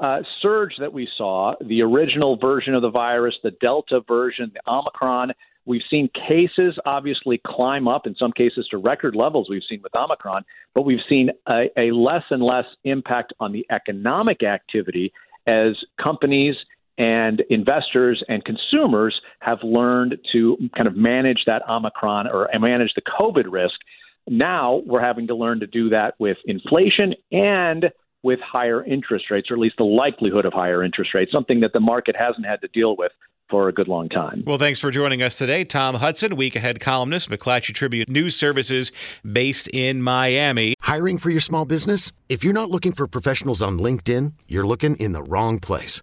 uh, 0.00 0.20
surge 0.40 0.76
that 0.80 0.94
we 0.94 1.06
saw, 1.18 1.52
the 1.60 1.82
original 1.82 2.38
version 2.38 2.72
of 2.74 2.80
the 2.80 2.88
virus, 2.88 3.34
the 3.42 3.50
Delta 3.60 4.00
version, 4.08 4.50
the 4.54 4.62
Omicron, 4.66 5.32
we've 5.66 5.82
seen 5.90 6.08
cases 6.26 6.78
obviously 6.86 7.38
climb 7.46 7.86
up, 7.86 8.06
in 8.06 8.14
some 8.14 8.32
cases 8.32 8.66
to 8.70 8.78
record 8.78 9.14
levels 9.14 9.48
we've 9.50 9.60
seen 9.68 9.82
with 9.82 9.94
Omicron, 9.94 10.42
but 10.74 10.86
we've 10.86 11.04
seen 11.06 11.28
a, 11.46 11.64
a 11.76 11.90
less 11.90 12.24
and 12.30 12.42
less 12.42 12.64
impact 12.84 13.34
on 13.40 13.52
the 13.52 13.66
economic 13.70 14.42
activity 14.42 15.12
as 15.46 15.76
companies 16.02 16.56
and 16.98 17.42
investors 17.50 18.22
and 18.28 18.44
consumers 18.44 19.20
have 19.40 19.58
learned 19.62 20.16
to 20.32 20.56
kind 20.76 20.86
of 20.86 20.96
manage 20.96 21.44
that 21.46 21.62
Omicron 21.68 22.26
or 22.26 22.48
manage 22.58 22.92
the 22.94 23.02
COVID 23.02 23.44
risk. 23.50 23.74
Now 24.28 24.82
we're 24.86 25.02
having 25.02 25.26
to 25.28 25.34
learn 25.34 25.60
to 25.60 25.66
do 25.66 25.88
that 25.90 26.14
with 26.18 26.38
inflation 26.46 27.14
and 27.30 27.86
with 28.22 28.40
higher 28.40 28.84
interest 28.84 29.26
rates, 29.30 29.50
or 29.50 29.54
at 29.54 29.60
least 29.60 29.76
the 29.78 29.84
likelihood 29.84 30.44
of 30.44 30.52
higher 30.52 30.82
interest 30.82 31.14
rates, 31.14 31.30
something 31.30 31.60
that 31.60 31.72
the 31.72 31.80
market 31.80 32.16
hasn't 32.18 32.44
had 32.44 32.60
to 32.60 32.68
deal 32.68 32.96
with 32.96 33.12
for 33.48 33.68
a 33.68 33.72
good 33.72 33.86
long 33.86 34.08
time. 34.08 34.42
Well, 34.44 34.58
thanks 34.58 34.80
for 34.80 34.90
joining 34.90 35.22
us 35.22 35.38
today. 35.38 35.64
Tom 35.64 35.94
Hudson, 35.94 36.34
week 36.34 36.56
ahead 36.56 36.80
columnist, 36.80 37.30
McClatchy 37.30 37.72
Tribune 37.72 38.06
News 38.08 38.34
Services 38.34 38.90
based 39.30 39.68
in 39.68 40.02
Miami. 40.02 40.74
Hiring 40.80 41.18
for 41.18 41.30
your 41.30 41.40
small 41.40 41.64
business? 41.64 42.10
If 42.28 42.42
you're 42.42 42.52
not 42.52 42.70
looking 42.70 42.90
for 42.90 43.06
professionals 43.06 43.62
on 43.62 43.78
LinkedIn, 43.78 44.32
you're 44.48 44.66
looking 44.66 44.96
in 44.96 45.12
the 45.12 45.22
wrong 45.22 45.60
place. 45.60 46.02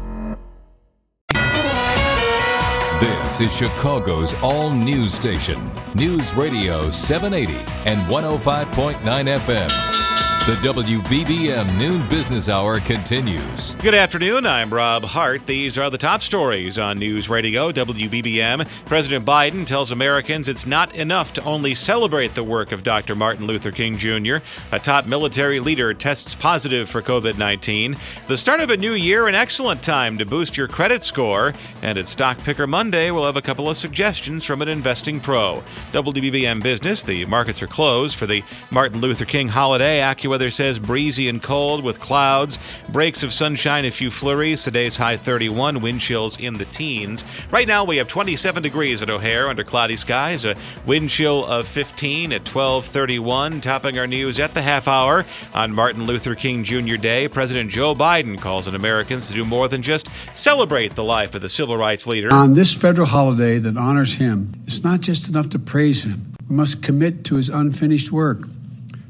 This 3.01 3.39
is 3.41 3.51
Chicago's 3.51 4.35
all 4.43 4.69
news 4.69 5.15
station, 5.15 5.57
News 5.95 6.35
Radio 6.35 6.91
780 6.91 7.57
and 7.89 7.99
105.9 8.01 8.93
FM. 9.39 10.10
The 10.51 10.57
WBBM 10.57 11.79
Noon 11.79 12.05
Business 12.09 12.49
Hour 12.49 12.81
continues. 12.81 13.73
Good 13.75 13.93
afternoon. 13.93 14.45
I'm 14.45 14.69
Rob 14.69 15.05
Hart. 15.05 15.47
These 15.47 15.77
are 15.77 15.89
the 15.89 15.97
top 15.97 16.21
stories 16.21 16.77
on 16.77 16.99
News 16.99 17.29
Radio 17.29 17.71
WBBM. 17.71 18.67
President 18.85 19.23
Biden 19.23 19.65
tells 19.65 19.91
Americans 19.91 20.49
it's 20.49 20.65
not 20.65 20.93
enough 20.93 21.31
to 21.35 21.43
only 21.45 21.73
celebrate 21.73 22.35
the 22.35 22.43
work 22.43 22.73
of 22.73 22.83
Dr. 22.83 23.15
Martin 23.15 23.47
Luther 23.47 23.71
King 23.71 23.97
Jr. 23.97 24.39
A 24.73 24.79
top 24.79 25.05
military 25.05 25.61
leader 25.61 25.93
tests 25.93 26.35
positive 26.35 26.89
for 26.89 27.01
COVID 27.01 27.37
19. 27.37 27.95
The 28.27 28.35
start 28.35 28.59
of 28.59 28.71
a 28.71 28.75
new 28.75 28.91
year, 28.91 29.29
an 29.29 29.35
excellent 29.35 29.81
time 29.81 30.17
to 30.17 30.25
boost 30.25 30.57
your 30.57 30.67
credit 30.67 31.05
score. 31.05 31.53
And 31.81 31.97
at 31.97 32.09
Stock 32.09 32.37
Picker 32.39 32.67
Monday, 32.67 33.09
we'll 33.09 33.25
have 33.25 33.37
a 33.37 33.41
couple 33.41 33.69
of 33.69 33.77
suggestions 33.77 34.43
from 34.43 34.61
an 34.61 34.67
investing 34.67 35.21
pro. 35.21 35.63
WBBM 35.93 36.61
Business, 36.61 37.03
the 37.03 37.23
markets 37.23 37.63
are 37.63 37.67
closed 37.67 38.17
for 38.17 38.25
the 38.25 38.43
Martin 38.69 38.99
Luther 38.99 39.23
King 39.23 39.47
holiday. 39.47 39.99
AccuWeather 39.99 40.40
says 40.49 40.79
breezy 40.79 41.29
and 41.29 41.43
cold 41.43 41.83
with 41.83 41.99
clouds, 41.99 42.57
breaks 42.89 43.23
of 43.23 43.31
sunshine, 43.31 43.85
a 43.85 43.91
few 43.91 44.09
flurries. 44.09 44.63
Today's 44.63 44.97
high 44.97 45.17
31, 45.17 45.81
wind 45.81 46.01
chills 46.01 46.39
in 46.39 46.55
the 46.55 46.65
teens. 46.65 47.23
Right 47.51 47.67
now 47.67 47.83
we 47.83 47.97
have 47.97 48.07
27 48.07 48.63
degrees 48.63 49.01
at 49.01 49.09
O'Hare 49.09 49.49
under 49.49 49.63
cloudy 49.63 49.95
skies, 49.95 50.45
a 50.45 50.55
wind 50.85 51.09
chill 51.09 51.45
of 51.45 51.67
15 51.67 52.33
at 52.33 52.45
12:31. 52.45 53.61
Topping 53.61 53.97
our 53.97 54.07
news 54.07 54.39
at 54.39 54.53
the 54.53 54.61
half 54.61 54.87
hour 54.87 55.25
on 55.53 55.73
Martin 55.73 56.05
Luther 56.05 56.35
King 56.35 56.63
Jr. 56.63 56.95
Day, 56.95 57.27
President 57.27 57.69
Joe 57.69 57.93
Biden 57.93 58.39
calls 58.39 58.67
on 58.67 58.75
Americans 58.75 59.27
to 59.27 59.33
do 59.33 59.45
more 59.45 59.67
than 59.67 59.81
just 59.81 60.09
celebrate 60.33 60.95
the 60.95 61.03
life 61.03 61.35
of 61.35 61.41
the 61.41 61.49
civil 61.49 61.77
rights 61.77 62.07
leader. 62.07 62.33
On 62.33 62.53
this 62.53 62.73
federal 62.73 63.07
holiday 63.07 63.59
that 63.59 63.77
honors 63.77 64.13
him, 64.13 64.53
it's 64.67 64.83
not 64.83 65.01
just 65.01 65.29
enough 65.29 65.49
to 65.49 65.59
praise 65.59 66.03
him. 66.03 66.33
We 66.49 66.55
must 66.55 66.81
commit 66.81 67.23
to 67.25 67.35
his 67.35 67.49
unfinished 67.49 68.11
work 68.11 68.47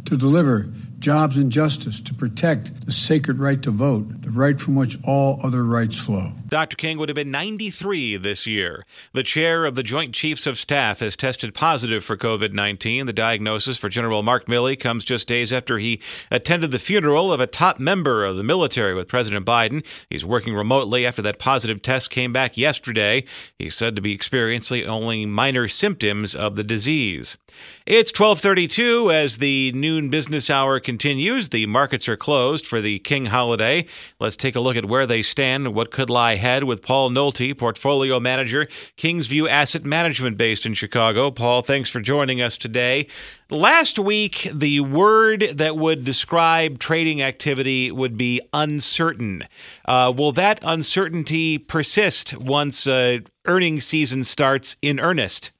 to 0.06 0.18
deliver 0.18 0.66
jobs 1.02 1.36
and 1.36 1.52
justice, 1.52 2.00
to 2.00 2.14
protect 2.14 2.86
the 2.86 2.92
sacred 2.92 3.40
right 3.40 3.62
to 3.64 3.72
vote, 3.72 4.22
the 4.22 4.30
right 4.30 4.60
from 4.60 4.76
which 4.76 4.98
all 5.04 5.40
other 5.44 5.66
rights 5.66 5.98
flow. 5.98 6.32
Dr. 6.48 6.78
King 6.78 6.98
would 6.98 7.10
have 7.10 7.16
been 7.16 7.32
93 7.32 8.18
this 8.18 8.46
year. 8.46 8.86
The 9.14 9.24
chair 9.24 9.66
of 9.66 9.76
the 9.76 9.84
Joint 9.84 10.14
Chiefs 10.14 10.46
of 10.46 10.58
Staff 10.58 11.00
has 11.00 11.18
tested 11.18 11.54
positive 11.54 12.04
for 12.04 12.16
COVID 12.16 12.54
19. 12.54 13.06
The 13.06 13.14
diagnosis 13.14 13.78
for 13.78 13.90
General 13.90 14.22
Mark 14.22 14.46
Milley 14.46 14.80
comes 14.80 15.04
just 15.04 15.28
days 15.28 15.52
after 15.52 15.80
he 15.80 16.02
attended 16.30 16.72
the 16.72 16.80
funeral 16.80 17.34
of 17.34 17.40
a 17.40 17.48
top 17.48 17.80
member 17.80 18.24
of 18.24 18.38
the 18.38 18.44
military 18.44 18.94
with 18.94 19.08
President 19.08 19.46
Biden. 19.46 19.86
He's 20.10 20.26
working 20.26 20.54
remotely 20.54 21.06
after 21.06 21.22
that 21.24 21.40
positive 21.40 21.82
test 21.82 22.10
came 22.10 22.32
back 22.32 22.58
yesterday. 22.58 23.24
He's 23.58 23.76
said 23.76 23.96
to 23.96 24.02
be 24.02 24.14
experiencing 24.14 24.86
only 24.86 25.26
minor 25.26 25.68
symptoms 25.68 26.36
of 26.36 26.56
the 26.56 26.64
disease. 26.64 27.38
It's 27.86 28.12
1232 28.12 29.12
as 29.12 29.38
the 29.38 29.72
noon 29.74 30.10
business 30.10 30.50
hour 30.50 30.80
continues. 30.80 30.91
The 30.98 31.66
markets 31.68 32.10
are 32.10 32.18
closed 32.18 32.66
for 32.66 32.82
the 32.82 33.00
King 33.00 33.26
holiday. 33.28 33.86
Let's 34.20 34.36
take 34.36 34.56
a 34.56 34.60
look 34.60 34.76
at 34.76 34.86
where 34.86 35.06
they 35.06 35.22
stand 35.22 35.66
and 35.66 35.76
what 35.76 35.92
could 35.92 36.10
lie 36.10 36.34
ahead 36.34 36.64
with 36.66 36.82
Paul 36.82 37.10
Nolte, 37.10 37.58
portfolio 37.58 38.20
manager, 38.20 38.68
Kingsview 38.98 39.50
Asset 39.50 39.86
Management 39.86 40.38
based 40.38 40.66
in 40.66 40.74
Chicago. 40.74 41.32
Paul, 41.32 41.62
thanks 41.62 41.90
for 41.90 42.02
joining 42.02 42.42
us 42.42 42.58
today. 42.58 43.08
Last 43.50 44.00
week, 44.00 44.50
the 44.54 44.82
word 44.82 45.42
that 45.56 45.78
would 45.78 46.04
describe 46.04 46.80
trading 46.80 47.22
activity 47.22 47.92
would 47.92 48.18
be 48.18 48.42
uncertain. 48.54 49.44
Uh, 49.86 50.14
will 50.16 50.32
that 50.34 50.60
uncertainty 50.64 51.58
persist 51.58 52.38
once 52.38 52.88
uh, 52.88 53.20
earnings 53.46 53.86
season 53.86 54.24
starts 54.24 54.76
in 54.82 55.00
earnest? 55.00 55.52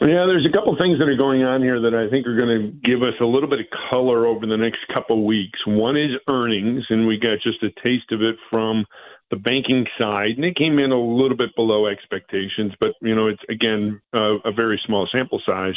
Yeah, 0.00 0.26
there's 0.26 0.46
a 0.46 0.52
couple 0.52 0.76
things 0.76 0.98
that 0.98 1.08
are 1.08 1.16
going 1.16 1.42
on 1.44 1.62
here 1.62 1.80
that 1.80 1.94
I 1.94 2.10
think 2.10 2.26
are 2.26 2.36
going 2.36 2.48
to 2.58 2.88
give 2.88 3.02
us 3.02 3.14
a 3.20 3.24
little 3.24 3.48
bit 3.48 3.60
of 3.60 3.66
color 3.90 4.26
over 4.26 4.46
the 4.46 4.56
next 4.56 4.80
couple 4.92 5.18
of 5.18 5.24
weeks. 5.24 5.58
One 5.66 5.96
is 5.96 6.10
earnings, 6.28 6.84
and 6.90 7.06
we 7.06 7.18
got 7.18 7.38
just 7.42 7.62
a 7.62 7.70
taste 7.82 8.10
of 8.10 8.20
it 8.20 8.36
from 8.50 8.84
the 9.30 9.36
banking 9.36 9.86
side, 9.98 10.36
and 10.36 10.44
it 10.44 10.56
came 10.56 10.78
in 10.78 10.92
a 10.92 11.00
little 11.00 11.36
bit 11.36 11.54
below 11.56 11.86
expectations, 11.86 12.72
but 12.78 12.90
you 13.00 13.14
know 13.14 13.26
it's 13.26 13.42
again 13.48 14.00
uh, 14.12 14.38
a 14.44 14.52
very 14.52 14.80
small 14.86 15.08
sample 15.10 15.40
size. 15.44 15.74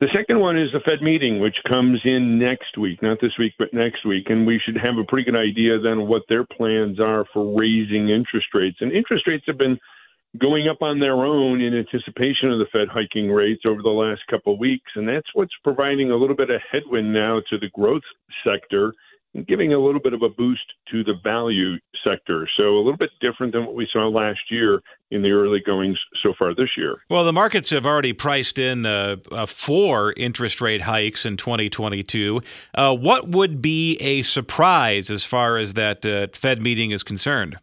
The 0.00 0.08
second 0.12 0.40
one 0.40 0.58
is 0.58 0.72
the 0.72 0.80
Fed 0.80 1.00
meeting, 1.00 1.38
which 1.38 1.54
comes 1.68 2.00
in 2.04 2.36
next 2.38 2.76
week, 2.76 3.00
not 3.02 3.18
this 3.20 3.38
week, 3.38 3.52
but 3.56 3.72
next 3.72 4.04
week, 4.04 4.26
and 4.30 4.46
we 4.46 4.58
should 4.58 4.76
have 4.76 4.98
a 4.98 5.04
pretty 5.04 5.30
good 5.30 5.38
idea 5.38 5.78
then 5.78 6.08
what 6.08 6.22
their 6.28 6.44
plans 6.44 6.98
are 6.98 7.24
for 7.32 7.56
raising 7.56 8.08
interest 8.08 8.48
rates. 8.52 8.78
And 8.80 8.90
interest 8.90 9.28
rates 9.28 9.44
have 9.46 9.58
been 9.58 9.78
going 10.38 10.68
up 10.68 10.80
on 10.80 10.98
their 10.98 11.24
own 11.24 11.60
in 11.60 11.76
anticipation 11.76 12.50
of 12.50 12.58
the 12.58 12.66
Fed 12.72 12.88
hiking 12.88 13.30
rates 13.30 13.62
over 13.66 13.82
the 13.82 13.88
last 13.88 14.22
couple 14.30 14.54
of 14.54 14.58
weeks. 14.58 14.90
And 14.94 15.08
that's 15.08 15.28
what's 15.34 15.52
providing 15.62 16.10
a 16.10 16.16
little 16.16 16.36
bit 16.36 16.50
of 16.50 16.60
headwind 16.70 17.12
now 17.12 17.40
to 17.50 17.58
the 17.58 17.68
growth 17.74 18.02
sector 18.44 18.94
and 19.34 19.46
giving 19.46 19.72
a 19.72 19.78
little 19.78 20.00
bit 20.00 20.12
of 20.12 20.22
a 20.22 20.28
boost 20.28 20.64
to 20.90 21.02
the 21.04 21.14
value 21.24 21.76
sector. 22.04 22.48
So 22.56 22.76
a 22.76 22.82
little 22.82 22.96
bit 22.96 23.10
different 23.20 23.52
than 23.52 23.64
what 23.64 23.74
we 23.74 23.88
saw 23.90 24.08
last 24.08 24.40
year 24.50 24.80
in 25.10 25.22
the 25.22 25.30
early 25.30 25.60
goings 25.64 25.98
so 26.22 26.34
far 26.38 26.54
this 26.54 26.70
year. 26.76 26.96
Well, 27.08 27.24
the 27.24 27.32
markets 27.32 27.70
have 27.70 27.86
already 27.86 28.12
priced 28.12 28.58
in 28.58 28.84
uh, 28.84 29.16
uh, 29.30 29.46
four 29.46 30.12
interest 30.16 30.60
rate 30.60 30.82
hikes 30.82 31.24
in 31.24 31.36
2022. 31.36 32.40
Uh, 32.74 32.94
what 32.94 33.28
would 33.28 33.62
be 33.62 33.96
a 33.96 34.22
surprise 34.22 35.10
as 35.10 35.24
far 35.24 35.56
as 35.56 35.74
that 35.74 36.04
uh, 36.04 36.26
Fed 36.32 36.60
meeting 36.60 36.90
is 36.90 37.02
concerned? 37.02 37.58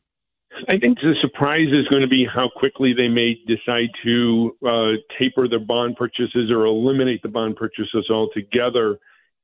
I 0.68 0.78
think 0.78 0.98
the 1.00 1.16
surprise 1.22 1.68
is 1.72 1.88
going 1.90 2.02
to 2.02 2.08
be 2.08 2.26
how 2.26 2.50
quickly 2.54 2.94
they 2.94 3.08
may 3.08 3.36
decide 3.48 3.90
to 4.04 4.56
uh, 4.68 4.92
taper 5.18 5.48
their 5.48 5.60
bond 5.60 5.96
purchases 5.96 6.52
or 6.52 6.66
eliminate 6.66 7.22
the 7.22 7.30
bond 7.30 7.56
purchases 7.56 8.08
altogether, 8.10 8.98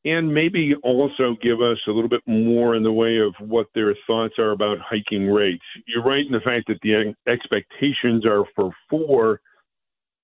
and 0.03 0.33
maybe 0.33 0.73
also 0.83 1.35
give 1.41 1.61
us 1.61 1.77
a 1.87 1.91
little 1.91 2.09
bit 2.09 2.21
more 2.25 2.75
in 2.75 2.83
the 2.83 2.91
way 2.91 3.17
of 3.17 3.33
what 3.39 3.67
their 3.73 3.95
thoughts 4.07 4.35
are 4.39 4.51
about 4.51 4.77
hiking 4.79 5.29
rates. 5.29 5.63
You're 5.87 6.03
right 6.03 6.25
in 6.25 6.31
the 6.31 6.41
fact 6.41 6.67
that 6.67 6.79
the 6.81 7.15
expectations 7.31 8.25
are 8.25 8.43
for 8.55 8.71
four. 8.89 9.41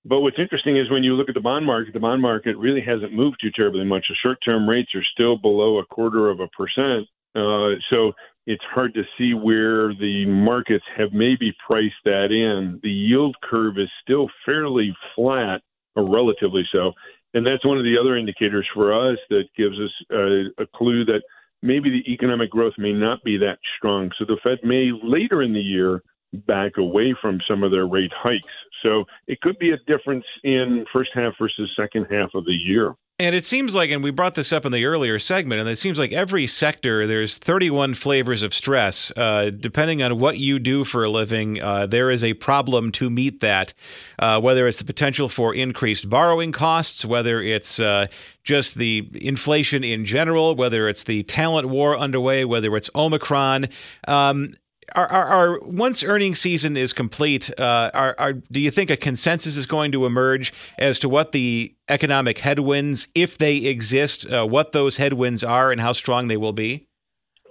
But 0.04 0.22
what's 0.22 0.40
interesting 0.40 0.78
is 0.78 0.90
when 0.90 1.04
you 1.04 1.14
look 1.14 1.30
at 1.30 1.36
the 1.36 1.42
bond 1.42 1.66
market, 1.66 1.94
the 1.94 2.00
bond 2.00 2.24
market 2.24 2.58
really 2.58 2.82
hasn't 2.82 3.14
moved 3.14 3.38
too 3.40 3.52
terribly 3.56 3.86
much. 3.86 4.06
The 4.10 4.16
short 4.16 4.40
term 4.44 4.68
rates 4.68 4.90
are 4.96 5.04
still 5.14 5.38
below 5.38 5.78
a 5.78 5.86
quarter 5.86 6.30
of 6.30 6.40
a 6.40 6.48
percent. 6.48 7.08
Uh, 7.36 7.78
so 7.90 8.12
it's 8.48 8.64
hard 8.74 8.94
to 8.96 9.04
see 9.18 9.34
where 9.34 9.94
the 9.94 10.26
markets 10.26 10.86
have 10.98 11.14
maybe 11.14 11.54
priced 11.66 11.94
that 12.06 12.32
in. 12.32 12.80
The 12.82 12.90
yield 12.90 13.36
curve 13.44 13.78
is 13.78 13.90
still 14.02 14.30
fairly 14.46 14.96
flat, 15.16 15.62
or 15.96 16.10
relatively 16.10 16.68
so. 16.72 16.94
And 17.34 17.46
that's 17.46 17.66
one 17.66 17.78
of 17.78 17.84
the 17.84 17.98
other 18.00 18.18
indicators 18.18 18.68
for 18.74 18.94
us 18.94 19.18
that 19.30 19.46
gives 19.56 19.78
us 19.80 19.92
a, 20.12 20.64
a 20.64 20.68
clue 20.76 21.06
that 21.06 21.22
maybe 21.62 21.90
the 21.90 22.12
economic 22.12 22.50
growth 22.50 22.74
may 22.78 22.92
not 22.92 23.24
be 23.24 23.38
that 23.38 23.60
strong. 23.78 24.12
So 24.18 24.26
the 24.26 24.38
Fed 24.44 24.60
may 24.64 24.92
later 25.04 25.42
in 25.42 25.54
the 25.54 25.60
year 25.60 26.02
back 26.48 26.78
away 26.78 27.16
from 27.22 27.40
some 27.48 27.64
of 27.64 27.72
their 27.72 27.88
rate 27.88 28.12
hikes. 28.16 28.46
So 28.82 29.06
it 29.28 29.42
could 29.42 29.58
be 29.60 29.72
a 29.72 29.78
difference 29.88 30.26
in 30.44 30.86
first 30.92 31.12
half 31.14 31.34
versus 31.40 31.70
second 31.76 32.08
half 32.10 32.34
of 32.34 32.46
the 32.46 32.54
year. 32.54 32.96
And 33.22 33.36
it 33.36 33.46
seems 33.46 33.76
like, 33.76 33.92
and 33.92 34.04
we 34.04 34.10
brought 34.10 34.34
this 34.34 34.52
up 34.52 34.66
in 34.66 34.72
the 34.72 34.86
earlier 34.86 35.20
segment, 35.20 35.62
and 35.62 35.70
it 35.70 35.76
seems 35.76 36.00
like 36.00 36.12
every 36.12 36.48
sector, 36.48 37.06
there's 37.06 37.38
31 37.38 37.94
flavors 37.94 38.42
of 38.42 38.52
stress. 38.52 39.12
Uh, 39.16 39.52
depending 39.52 40.02
on 40.02 40.18
what 40.18 40.40
you 40.40 40.58
do 40.58 40.84
for 40.84 41.04
a 41.04 41.10
living, 41.10 41.62
uh, 41.62 41.86
there 41.86 42.10
is 42.10 42.24
a 42.24 42.34
problem 42.34 42.92
to 42.94 43.12
meet 43.12 43.40
that. 43.42 43.76
Uh, 44.18 44.42
whether 44.42 44.68
it's 44.68 44.80
the 44.80 44.86
potential 44.86 45.30
for 45.30 45.54
increased 45.54 46.10
borrowing 46.10 46.52
costs, 46.52 47.06
whether 47.06 47.44
it's 47.44 47.80
uh, 47.80 48.08
just 48.44 48.74
the 48.74 49.08
inflation 49.14 49.84
in 49.84 50.04
general, 50.04 50.56
whether 50.56 50.90
it's 50.90 51.04
the 51.04 51.22
talent 51.22 51.70
war 51.70 51.96
underway, 51.96 52.44
whether 52.44 52.76
it's 52.76 52.90
Omicron. 52.96 53.70
Um, 54.08 54.56
are, 54.96 55.08
are, 55.08 55.28
are, 55.28 55.60
once 55.62 56.04
earnings 56.04 56.40
season 56.40 56.76
is 56.76 56.94
complete, 56.94 57.50
uh, 57.60 57.92
are, 57.94 58.16
are, 58.18 58.34
do 58.34 58.60
you 58.60 58.72
think 58.72 58.90
a 58.90 58.98
consensus 58.98 59.56
is 59.56 59.66
going 59.66 59.92
to 59.92 60.06
emerge 60.06 60.54
as 60.78 61.00
to 61.00 61.10
what 61.10 61.32
the 61.32 61.74
economic 61.90 62.38
headwinds, 62.38 63.08
if 63.16 63.38
they 63.38 63.58
exist, 63.58 64.32
uh, 64.32 64.46
what 64.46 64.72
those 64.72 64.98
headwinds 64.98 65.44
are, 65.44 65.72
and 65.72 65.82
how 65.82 65.94
strong 65.94 66.28
they 66.28 66.38
will 66.38 66.54
be? 66.54 66.88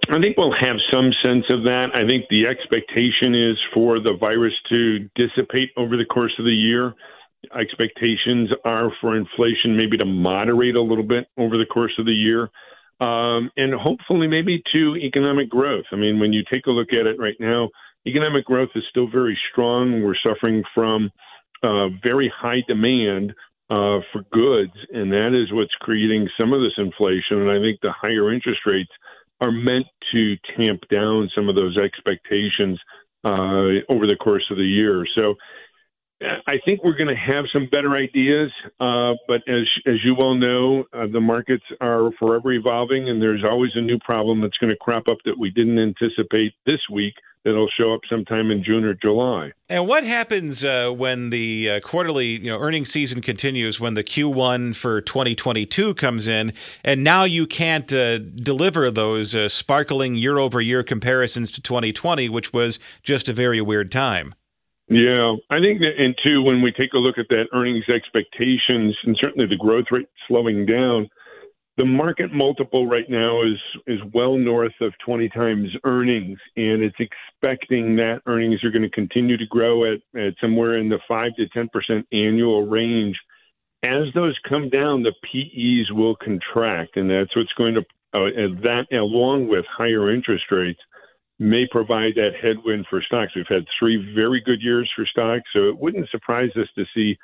I 0.09 0.19
think 0.19 0.37
we'll 0.37 0.53
have 0.53 0.77
some 0.91 1.11
sense 1.23 1.45
of 1.49 1.63
that. 1.63 1.87
I 1.93 2.05
think 2.05 2.25
the 2.29 2.47
expectation 2.47 3.35
is 3.35 3.57
for 3.73 3.99
the 3.99 4.17
virus 4.19 4.53
to 4.69 5.09
dissipate 5.15 5.69
over 5.77 5.95
the 5.95 6.05
course 6.05 6.33
of 6.39 6.45
the 6.45 6.51
year. 6.51 6.93
Expectations 7.59 8.49
are 8.65 8.91
for 8.99 9.15
inflation 9.15 9.77
maybe 9.77 9.97
to 9.97 10.05
moderate 10.05 10.75
a 10.75 10.81
little 10.81 11.03
bit 11.03 11.27
over 11.37 11.57
the 11.57 11.65
course 11.65 11.93
of 11.97 12.05
the 12.05 12.13
year 12.13 12.49
um, 13.01 13.49
and 13.57 13.73
hopefully 13.73 14.27
maybe 14.27 14.61
to 14.71 14.95
economic 14.95 15.49
growth. 15.49 15.85
I 15.91 15.95
mean, 15.95 16.19
when 16.19 16.31
you 16.31 16.43
take 16.49 16.67
a 16.67 16.71
look 16.71 16.89
at 16.93 17.07
it 17.07 17.19
right 17.19 17.35
now, 17.39 17.69
economic 18.07 18.45
growth 18.45 18.69
is 18.75 18.83
still 18.89 19.09
very 19.09 19.37
strong. 19.51 20.03
We're 20.03 20.15
suffering 20.23 20.63
from 20.73 21.09
uh, 21.63 21.89
very 22.03 22.31
high 22.33 22.61
demand 22.67 23.33
uh, 23.71 23.99
for 24.13 24.21
goods, 24.31 24.73
and 24.93 25.11
that 25.11 25.33
is 25.33 25.51
what's 25.51 25.73
creating 25.81 26.29
some 26.39 26.53
of 26.53 26.61
this 26.61 26.77
inflation. 26.77 27.41
And 27.41 27.49
I 27.49 27.59
think 27.59 27.79
the 27.81 27.91
higher 27.91 28.31
interest 28.31 28.61
rates 28.65 28.91
are 29.39 29.51
meant 29.51 29.87
to 30.11 30.35
tamp 30.55 30.81
down 30.91 31.29
some 31.35 31.49
of 31.49 31.55
those 31.55 31.77
expectations 31.77 32.79
uh, 33.23 33.81
over 33.89 34.05
the 34.05 34.17
course 34.21 34.45
of 34.51 34.57
the 34.57 34.63
year. 34.63 35.05
So 35.15 35.35
I 36.21 36.59
think 36.65 36.83
we're 36.83 36.95
going 36.95 37.09
to 37.09 37.15
have 37.15 37.45
some 37.51 37.67
better 37.71 37.95
ideas, 37.95 38.51
uh, 38.79 39.13
but 39.27 39.41
as 39.47 39.67
as 39.85 39.95
you 40.03 40.15
well 40.15 40.35
know, 40.35 40.85
uh, 40.93 41.07
the 41.11 41.21
markets 41.21 41.63
are 41.79 42.11
forever 42.19 42.51
evolving, 42.51 43.09
and 43.09 43.21
there's 43.21 43.43
always 43.43 43.71
a 43.75 43.81
new 43.81 43.97
problem 43.99 44.41
that's 44.41 44.57
going 44.57 44.71
to 44.71 44.77
crop 44.77 45.07
up 45.07 45.17
that 45.25 45.37
we 45.37 45.49
didn't 45.49 45.79
anticipate 45.79 46.53
this 46.65 46.79
week 46.91 47.15
that'll 47.43 47.69
show 47.75 47.93
up 47.93 48.01
sometime 48.07 48.51
in 48.51 48.63
June 48.63 48.83
or 48.83 48.93
July. 48.93 49.51
And 49.67 49.87
what 49.87 50.03
happens 50.03 50.63
uh, 50.63 50.91
when 50.91 51.31
the 51.31 51.71
uh, 51.71 51.79
quarterly, 51.79 52.39
you 52.39 52.51
know, 52.51 52.59
earnings 52.59 52.91
season 52.91 53.21
continues? 53.21 53.79
When 53.79 53.95
the 53.95 54.03
Q1 54.03 54.75
for 54.75 55.01
2022 55.01 55.95
comes 55.95 56.27
in, 56.27 56.53
and 56.83 57.03
now 57.03 57.23
you 57.23 57.47
can't 57.47 57.91
uh, 57.91 58.19
deliver 58.19 58.91
those 58.91 59.33
uh, 59.33 59.49
sparkling 59.49 60.15
year-over-year 60.15 60.83
comparisons 60.83 61.51
to 61.51 61.61
2020, 61.61 62.29
which 62.29 62.53
was 62.53 62.77
just 63.01 63.27
a 63.27 63.33
very 63.33 63.61
weird 63.61 63.91
time. 63.91 64.35
Yeah, 64.91 65.37
I 65.49 65.61
think 65.61 65.79
that, 65.79 65.93
and 65.97 66.13
two, 66.21 66.41
when 66.41 66.61
we 66.61 66.73
take 66.73 66.91
a 66.91 66.97
look 66.97 67.17
at 67.17 67.29
that 67.29 67.47
earnings 67.53 67.87
expectations 67.87 68.93
and 69.05 69.17
certainly 69.21 69.47
the 69.47 69.55
growth 69.55 69.85
rate 69.89 70.09
slowing 70.27 70.65
down, 70.65 71.07
the 71.77 71.85
market 71.85 72.33
multiple 72.33 72.85
right 72.85 73.09
now 73.09 73.41
is 73.41 73.57
is 73.87 73.99
well 74.13 74.35
north 74.35 74.73
of 74.81 74.91
20 75.05 75.29
times 75.29 75.69
earnings, 75.85 76.37
and 76.57 76.83
it's 76.83 76.97
expecting 76.99 77.95
that 77.95 78.19
earnings 78.25 78.61
are 78.65 78.69
going 78.69 78.81
to 78.81 78.89
continue 78.89 79.37
to 79.37 79.45
grow 79.45 79.85
at, 79.93 80.01
at 80.13 80.33
somewhere 80.41 80.77
in 80.77 80.89
the 80.89 80.99
five 81.07 81.33
to 81.37 81.47
10 81.47 81.69
percent 81.71 82.05
annual 82.11 82.67
range. 82.67 83.15
As 83.83 84.13
those 84.13 84.37
come 84.47 84.67
down, 84.67 85.03
the 85.03 85.13
PEs 85.23 85.95
will 85.95 86.17
contract, 86.17 86.97
and 86.97 87.09
that's 87.09 87.33
what's 87.33 87.53
going 87.53 87.75
to 87.75 87.81
uh, 88.13 88.27
that 88.61 88.87
along 88.91 89.47
with 89.47 89.63
higher 89.71 90.13
interest 90.13 90.43
rates 90.51 90.81
may 91.41 91.65
provide 91.71 92.13
that 92.13 92.33
headwind 92.39 92.85
for 92.87 93.01
stocks. 93.01 93.31
We've 93.35 93.45
had 93.49 93.65
three 93.79 94.13
very 94.13 94.41
good 94.41 94.61
years 94.61 94.89
for 94.95 95.07
stocks, 95.07 95.49
so 95.53 95.67
it 95.69 95.77
wouldn't 95.77 96.07
surprise 96.11 96.51
us 96.55 96.67
to 96.75 96.85
see 96.93 97.17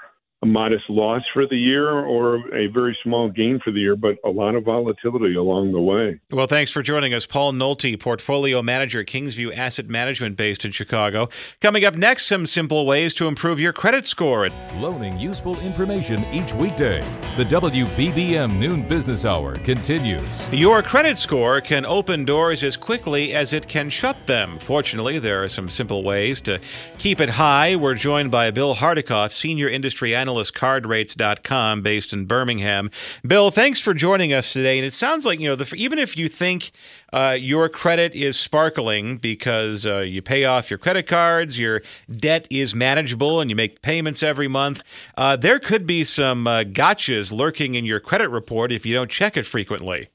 a 0.43 0.45
modest 0.45 0.88
loss 0.88 1.23
for 1.34 1.47
the 1.47 1.58
year 1.58 1.89
or 1.89 2.36
a 2.56 2.67
very 2.67 2.95
small 3.04 3.28
gain 3.28 3.60
for 3.63 3.71
the 3.71 3.80
year, 3.80 3.95
but 3.95 4.17
a 4.23 4.30
lot 4.30 4.54
of 4.54 4.63
volatility 4.63 5.36
along 5.36 5.71
the 5.71 5.82
way. 5.82 6.19
Well, 6.30 6.45
thanks 6.45 6.71
for 6.71 6.84
joining 6.84 7.15
us, 7.15 7.26
Paul 7.26 7.54
Nolte, 7.54 8.00
portfolio 8.00 8.62
manager, 8.62 9.04
Kingsview 9.04 9.58
Asset 9.58 9.88
Management, 9.88 10.38
based 10.38 10.63
in 10.63 10.71
Chicago. 10.71 11.28
Coming 11.60 11.86
up 11.86 11.95
next, 11.95 12.28
some 12.28 12.45
simple 12.45 12.86
ways 12.86 13.15
to 13.15 13.28
improve 13.28 13.60
your 13.60 13.73
credit 13.73 14.06
score. 14.06 14.50
Loaning 14.76 15.17
useful 15.17 15.60
information 15.60 16.23
each 16.26 16.54
weekday. 16.54 17.02
The 17.36 17.45
WBBM 17.45 18.60
Noon 18.60 18.88
Business 18.88 19.26
Hour 19.26 19.56
continues. 19.56 20.47
Your 20.52 20.84
credit 20.84 21.17
score 21.17 21.62
can 21.62 21.84
open 21.84 22.26
doors 22.26 22.63
as 22.63 22.78
quickly 22.78 23.34
as 23.34 23.54
it 23.54 23.67
can 23.67 23.89
shut 23.89 24.15
them. 24.28 24.60
Fortunately, 24.60 25.17
there 25.17 25.41
are 25.41 25.50
some 25.50 25.67
simple 25.67 26.04
ways 26.04 26.41
to 26.41 26.60
keep 27.00 27.19
it 27.19 27.30
high. 27.30 27.76
We're 27.76 27.95
joined 27.95 28.30
by 28.30 28.52
Bill 28.52 28.76
Hardekopf, 28.76 29.34
senior 29.34 29.67
industry 29.67 30.13
analyst 30.13 30.27
analystcardrates.com 30.28 31.82
based 31.82 32.13
in 32.13 32.26
Birmingham. 32.26 32.92
Bill, 33.26 33.52
thanks 33.52 33.80
for 33.80 33.94
joining 33.94 34.34
us 34.34 34.54
today. 34.54 34.78
And 34.78 34.86
it 34.86 34.94
sounds 34.94 35.26
like, 35.26 35.40
you 35.40 35.48
know, 35.48 35.56
the, 35.56 35.74
even 35.76 36.00
if 36.00 36.18
you 36.18 36.28
think 36.28 36.72
uh, 37.13 37.38
your 37.40 37.70
credit 37.70 38.13
is 38.13 38.38
sparkling 38.38 39.18
because 39.18 39.86
uh, 39.86 40.00
you 40.00 40.22
pay 40.22 40.46
off 40.46 40.70
your 40.70 40.78
credit 40.78 41.08
cards, 41.08 41.58
your 41.58 41.82
debt 42.18 42.48
is 42.50 42.76
manageable, 42.76 43.40
and 43.40 43.50
you 43.50 43.56
make 43.56 43.82
payments 43.82 44.22
every 44.22 44.48
month, 44.48 44.82
uh, 45.18 45.36
there 45.36 45.60
could 45.60 45.88
be 45.88 46.04
some 46.04 46.48
uh, 46.48 46.63
gotchas 46.63 47.32
lurking 47.32 47.76
in 47.76 47.86
your 47.86 48.00
credit 48.00 48.30
report 48.30 48.72
if 48.72 48.86
you 48.86 48.94
don't 48.94 49.10
check 49.10 49.38
it 49.38 49.46
frequently. 49.46 50.10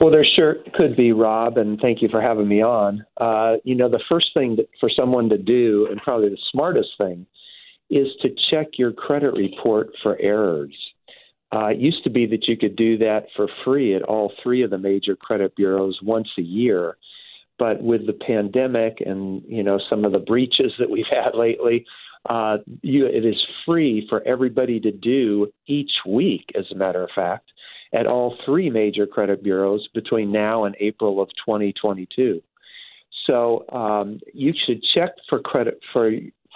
Well, 0.00 0.10
there 0.10 0.24
sure 0.24 0.56
could 0.72 0.96
be, 0.96 1.12
Rob, 1.12 1.58
and 1.58 1.78
thank 1.78 2.00
you 2.00 2.08
for 2.08 2.22
having 2.22 2.48
me 2.48 2.62
on. 2.62 3.04
Uh, 3.18 3.56
you 3.64 3.74
know, 3.74 3.90
the 3.90 4.02
first 4.08 4.28
thing 4.32 4.56
that, 4.56 4.66
for 4.80 4.88
someone 4.88 5.28
to 5.28 5.36
do, 5.36 5.86
and 5.90 6.00
probably 6.00 6.30
the 6.30 6.38
smartest 6.50 6.88
thing, 6.96 7.26
is 7.90 8.08
to 8.22 8.28
check 8.50 8.68
your 8.78 8.92
credit 8.92 9.34
report 9.34 9.90
for 10.02 10.16
errors. 10.20 10.74
Uh, 11.52 11.66
it 11.66 11.78
used 11.78 12.04
to 12.04 12.10
be 12.10 12.26
that 12.26 12.46
you 12.46 12.56
could 12.56 12.76
do 12.76 12.96
that 12.98 13.26
for 13.34 13.48
free 13.64 13.94
at 13.94 14.02
all 14.02 14.32
three 14.42 14.62
of 14.62 14.70
the 14.70 14.78
major 14.78 15.16
credit 15.16 15.54
bureaus 15.56 15.98
once 16.02 16.28
a 16.38 16.42
year. 16.42 16.96
But 17.58 17.82
with 17.82 18.06
the 18.06 18.12
pandemic 18.12 19.02
and 19.04 19.42
you 19.46 19.62
know 19.62 19.78
some 19.90 20.04
of 20.04 20.12
the 20.12 20.18
breaches 20.18 20.72
that 20.78 20.88
we've 20.88 21.04
had 21.10 21.36
lately, 21.36 21.84
uh, 22.28 22.58
you, 22.82 23.06
it 23.06 23.24
is 23.24 23.36
free 23.66 24.06
for 24.08 24.22
everybody 24.26 24.78
to 24.80 24.92
do 24.92 25.52
each 25.66 25.90
week. 26.06 26.44
As 26.56 26.66
a 26.70 26.76
matter 26.76 27.02
of 27.02 27.10
fact, 27.14 27.50
at 27.92 28.06
all 28.06 28.36
three 28.44 28.70
major 28.70 29.06
credit 29.06 29.42
bureaus 29.42 29.86
between 29.94 30.30
now 30.30 30.64
and 30.64 30.76
April 30.80 31.20
of 31.20 31.28
2022. 31.44 32.40
So 33.26 33.64
um, 33.70 34.20
you 34.32 34.52
should 34.66 34.82
check 34.94 35.10
for 35.28 35.40
credit 35.40 35.80
for 35.92 36.10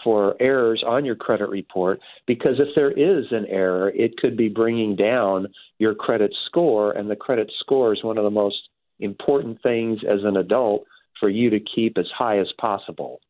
for 0.04 0.36
errors 0.40 0.84
on 0.86 1.04
your 1.04 1.16
credit 1.16 1.48
report 1.48 1.98
because 2.26 2.60
if 2.60 2.68
there 2.76 2.92
is 2.92 3.24
an 3.30 3.46
error, 3.48 3.90
it 3.90 4.16
could 4.18 4.36
be 4.36 4.48
bringing 4.48 4.94
down 4.94 5.48
your 5.78 5.94
credit 5.94 6.32
score, 6.46 6.92
and 6.92 7.10
the 7.10 7.16
credit 7.16 7.50
score 7.58 7.92
is 7.92 8.04
one 8.04 8.18
of 8.18 8.24
the 8.24 8.30
most 8.30 8.68
important 9.00 9.60
things 9.62 9.98
as 10.08 10.20
an 10.22 10.36
adult 10.36 10.84
for 11.18 11.28
you 11.28 11.50
to 11.50 11.58
keep 11.74 11.98
as 11.98 12.06
high 12.16 12.38
as 12.38 12.52
possible 12.60 13.20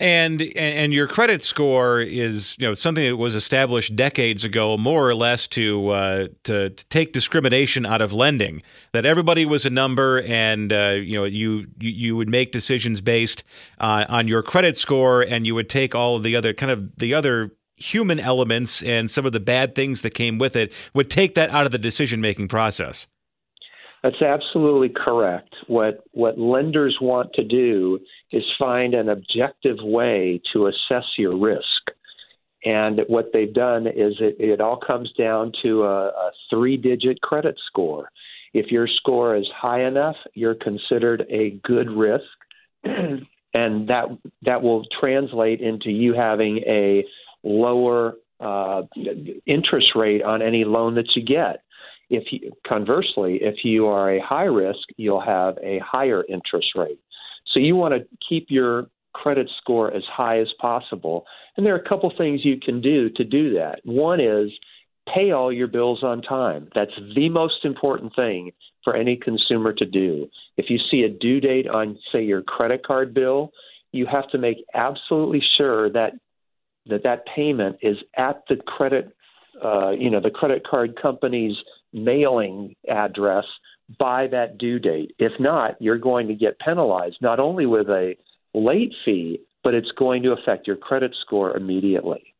and 0.00 0.42
and 0.56 0.92
your 0.92 1.06
credit 1.06 1.44
score 1.44 2.00
is 2.00 2.56
you 2.58 2.66
know 2.66 2.74
something 2.74 3.04
that 3.04 3.16
was 3.16 3.34
established 3.34 3.94
decades 3.94 4.42
ago, 4.42 4.76
more 4.76 5.08
or 5.08 5.14
less 5.14 5.46
to 5.48 5.88
uh, 5.90 6.28
to, 6.44 6.70
to, 6.70 6.86
take 6.86 7.12
discrimination 7.12 7.86
out 7.86 8.02
of 8.02 8.12
lending. 8.12 8.62
That 8.92 9.06
everybody 9.06 9.44
was 9.44 9.64
a 9.64 9.70
number, 9.70 10.22
and 10.22 10.72
uh, 10.72 10.96
you 11.00 11.18
know 11.18 11.24
you, 11.24 11.66
you, 11.78 12.16
would 12.16 12.28
make 12.28 12.50
decisions 12.50 13.00
based 13.00 13.44
uh, 13.78 14.04
on 14.08 14.26
your 14.26 14.42
credit 14.42 14.76
score, 14.76 15.22
and 15.22 15.46
you 15.46 15.54
would 15.54 15.68
take 15.68 15.94
all 15.94 16.16
of 16.16 16.24
the 16.24 16.34
other 16.34 16.52
kind 16.52 16.72
of 16.72 16.96
the 16.96 17.14
other 17.14 17.52
human 17.76 18.18
elements 18.18 18.82
and 18.82 19.10
some 19.10 19.26
of 19.26 19.32
the 19.32 19.40
bad 19.40 19.74
things 19.74 20.02
that 20.02 20.10
came 20.10 20.38
with 20.38 20.54
it 20.54 20.72
would 20.94 21.10
take 21.10 21.34
that 21.34 21.50
out 21.50 21.66
of 21.66 21.72
the 21.72 21.78
decision 21.78 22.20
making 22.20 22.46
process. 22.46 23.06
That's 24.04 24.20
absolutely 24.20 24.90
correct. 24.90 25.54
What 25.66 26.04
what 26.12 26.38
lenders 26.38 26.98
want 27.00 27.32
to 27.34 27.42
do 27.42 27.98
is 28.34 28.44
find 28.58 28.94
an 28.94 29.08
objective 29.08 29.76
way 29.80 30.40
to 30.52 30.66
assess 30.66 31.04
your 31.16 31.38
risk. 31.38 31.62
And 32.64 33.00
what 33.08 33.30
they've 33.32 33.52
done 33.52 33.86
is 33.86 34.14
it, 34.20 34.36
it 34.38 34.60
all 34.60 34.78
comes 34.78 35.12
down 35.18 35.52
to 35.62 35.84
a, 35.84 36.08
a 36.08 36.30
three 36.50 36.76
digit 36.76 37.20
credit 37.20 37.56
score. 37.66 38.10
If 38.52 38.70
your 38.70 38.88
score 38.88 39.36
is 39.36 39.46
high 39.54 39.84
enough, 39.86 40.16
you're 40.34 40.54
considered 40.54 41.24
a 41.30 41.60
good 41.62 41.90
risk. 41.90 42.24
and 42.84 43.88
that 43.88 44.06
that 44.42 44.62
will 44.62 44.84
translate 45.00 45.60
into 45.60 45.90
you 45.90 46.14
having 46.14 46.58
a 46.66 47.04
lower 47.44 48.14
uh, 48.40 48.82
interest 49.46 49.88
rate 49.94 50.22
on 50.22 50.42
any 50.42 50.64
loan 50.64 50.96
that 50.96 51.08
you 51.14 51.24
get. 51.24 51.62
If 52.10 52.24
you, 52.32 52.52
conversely, 52.66 53.38
if 53.40 53.64
you 53.64 53.86
are 53.86 54.14
a 54.14 54.20
high 54.22 54.44
risk, 54.44 54.80
you'll 54.96 55.24
have 55.24 55.56
a 55.62 55.78
higher 55.78 56.24
interest 56.28 56.68
rate. 56.74 56.98
So 57.54 57.60
you 57.60 57.76
want 57.76 57.94
to 57.94 58.06
keep 58.28 58.48
your 58.50 58.88
credit 59.14 59.48
score 59.58 59.94
as 59.94 60.02
high 60.12 60.40
as 60.40 60.48
possible. 60.60 61.24
And 61.56 61.64
there 61.64 61.74
are 61.74 61.78
a 61.78 61.88
couple 61.88 62.12
things 62.18 62.44
you 62.44 62.58
can 62.60 62.80
do 62.80 63.08
to 63.10 63.24
do 63.24 63.54
that. 63.54 63.80
One 63.84 64.20
is 64.20 64.50
pay 65.12 65.30
all 65.30 65.52
your 65.52 65.68
bills 65.68 66.02
on 66.02 66.20
time. 66.20 66.68
That's 66.74 66.90
the 67.14 67.28
most 67.28 67.64
important 67.64 68.14
thing 68.16 68.50
for 68.82 68.96
any 68.96 69.16
consumer 69.16 69.72
to 69.72 69.86
do. 69.86 70.28
If 70.56 70.66
you 70.68 70.78
see 70.90 71.02
a 71.02 71.08
due 71.08 71.40
date 71.40 71.68
on, 71.68 71.98
say, 72.12 72.24
your 72.24 72.42
credit 72.42 72.84
card 72.84 73.14
bill, 73.14 73.52
you 73.92 74.06
have 74.06 74.28
to 74.30 74.38
make 74.38 74.64
absolutely 74.74 75.42
sure 75.56 75.90
that 75.92 76.12
that, 76.86 77.04
that 77.04 77.24
payment 77.34 77.76
is 77.82 77.96
at 78.16 78.42
the 78.48 78.56
credit, 78.56 79.14
uh, 79.64 79.90
you 79.90 80.10
know, 80.10 80.20
the 80.20 80.30
credit 80.30 80.66
card 80.66 80.98
company's 81.00 81.56
mailing 81.92 82.74
address 82.90 83.44
by 83.98 84.26
that 84.28 84.58
due 84.58 84.78
date. 84.78 85.14
If 85.18 85.32
not, 85.38 85.80
you're 85.80 85.98
going 85.98 86.28
to 86.28 86.34
get 86.34 86.58
penalized 86.58 87.16
not 87.20 87.40
only 87.40 87.66
with 87.66 87.88
a 87.88 88.14
late 88.54 88.92
fee, 89.04 89.40
but 89.62 89.74
it's 89.74 89.90
going 89.98 90.22
to 90.22 90.32
affect 90.32 90.66
your 90.66 90.76
credit 90.76 91.14
score 91.24 91.56
immediately. 91.56 92.33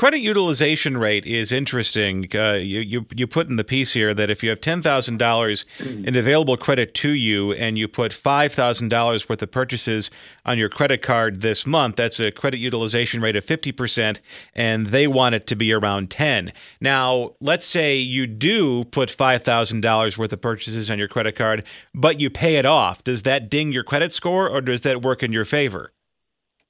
Credit 0.00 0.20
utilization 0.20 0.96
rate 0.96 1.26
is 1.26 1.52
interesting. 1.52 2.26
Uh, 2.34 2.52
you, 2.52 2.80
you 2.80 3.06
you 3.14 3.26
put 3.26 3.48
in 3.48 3.56
the 3.56 3.64
piece 3.64 3.92
here 3.92 4.14
that 4.14 4.30
if 4.30 4.42
you 4.42 4.48
have 4.48 4.62
ten 4.62 4.80
thousand 4.80 5.18
dollars 5.18 5.66
in 5.78 6.16
available 6.16 6.56
credit 6.56 6.94
to 6.94 7.10
you, 7.10 7.52
and 7.52 7.76
you 7.76 7.86
put 7.86 8.10
five 8.10 8.54
thousand 8.54 8.88
dollars 8.88 9.28
worth 9.28 9.42
of 9.42 9.50
purchases 9.50 10.10
on 10.46 10.56
your 10.56 10.70
credit 10.70 11.02
card 11.02 11.42
this 11.42 11.66
month, 11.66 11.96
that's 11.96 12.18
a 12.18 12.30
credit 12.30 12.60
utilization 12.60 13.20
rate 13.20 13.36
of 13.36 13.44
fifty 13.44 13.72
percent, 13.72 14.22
and 14.54 14.86
they 14.86 15.06
want 15.06 15.34
it 15.34 15.46
to 15.48 15.54
be 15.54 15.70
around 15.70 16.10
ten. 16.10 16.50
Now, 16.80 17.34
let's 17.42 17.66
say 17.66 17.98
you 17.98 18.26
do 18.26 18.84
put 18.84 19.10
five 19.10 19.42
thousand 19.42 19.82
dollars 19.82 20.16
worth 20.16 20.32
of 20.32 20.40
purchases 20.40 20.88
on 20.88 20.98
your 20.98 21.08
credit 21.08 21.36
card, 21.36 21.62
but 21.94 22.18
you 22.18 22.30
pay 22.30 22.56
it 22.56 22.64
off. 22.64 23.04
Does 23.04 23.24
that 23.24 23.50
ding 23.50 23.70
your 23.70 23.84
credit 23.84 24.14
score, 24.14 24.48
or 24.48 24.62
does 24.62 24.80
that 24.80 25.02
work 25.02 25.22
in 25.22 25.30
your 25.30 25.44
favor? 25.44 25.92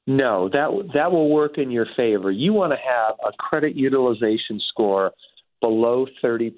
No, 0.06 0.48
that 0.48 0.90
that 0.94 1.12
will 1.12 1.30
work 1.30 1.58
in 1.58 1.70
your 1.70 1.86
favor. 1.96 2.30
You 2.30 2.52
want 2.52 2.72
to 2.72 2.78
have 2.78 3.14
a 3.24 3.36
credit 3.38 3.76
utilization 3.76 4.60
score 4.68 5.12
below 5.60 6.06
30%. 6.24 6.52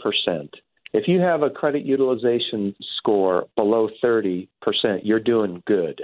If 0.93 1.09
you 1.09 1.21
have 1.21 1.43
a 1.43 1.51
credit 1.51 1.85
utilization 1.85 2.75
score 2.99 3.47
below 3.57 3.89
30%, 4.03 4.49
you're 5.03 5.21
doing 5.21 5.63
good. 5.67 6.03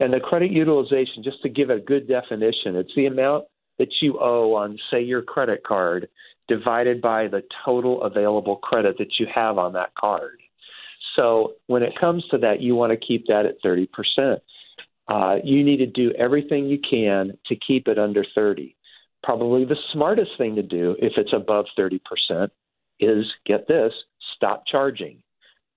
And 0.00 0.12
the 0.12 0.20
credit 0.20 0.50
utilization, 0.50 1.22
just 1.22 1.40
to 1.42 1.48
give 1.48 1.70
a 1.70 1.78
good 1.78 2.08
definition, 2.08 2.76
it's 2.76 2.94
the 2.96 3.06
amount 3.06 3.44
that 3.78 3.88
you 4.02 4.18
owe 4.20 4.54
on, 4.54 4.78
say, 4.90 5.02
your 5.02 5.22
credit 5.22 5.62
card 5.64 6.08
divided 6.48 7.00
by 7.00 7.28
the 7.28 7.42
total 7.64 8.02
available 8.02 8.56
credit 8.56 8.96
that 8.98 9.18
you 9.18 9.26
have 9.32 9.56
on 9.56 9.72
that 9.72 9.94
card. 9.94 10.40
So 11.16 11.54
when 11.68 11.82
it 11.82 11.98
comes 11.98 12.24
to 12.30 12.38
that, 12.38 12.60
you 12.60 12.74
want 12.74 12.90
to 12.92 13.06
keep 13.06 13.26
that 13.28 13.46
at 13.46 13.62
30% 13.64 13.88
uh, 15.08 15.36
you 15.42 15.64
need 15.64 15.78
to 15.78 15.86
do 15.86 16.12
everything 16.18 16.66
you 16.66 16.78
can 16.78 17.36
to 17.46 17.56
keep 17.56 17.88
it 17.88 17.98
under 17.98 18.24
30. 18.34 18.76
Probably 19.22 19.64
the 19.64 19.76
smartest 19.92 20.32
thing 20.38 20.54
to 20.56 20.62
do 20.62 20.96
if 20.98 21.14
it's 21.16 21.32
above 21.32 21.66
30% 21.78 22.00
is 23.00 23.26
get 23.46 23.66
this 23.68 23.92
stop 24.36 24.64
charging. 24.66 25.22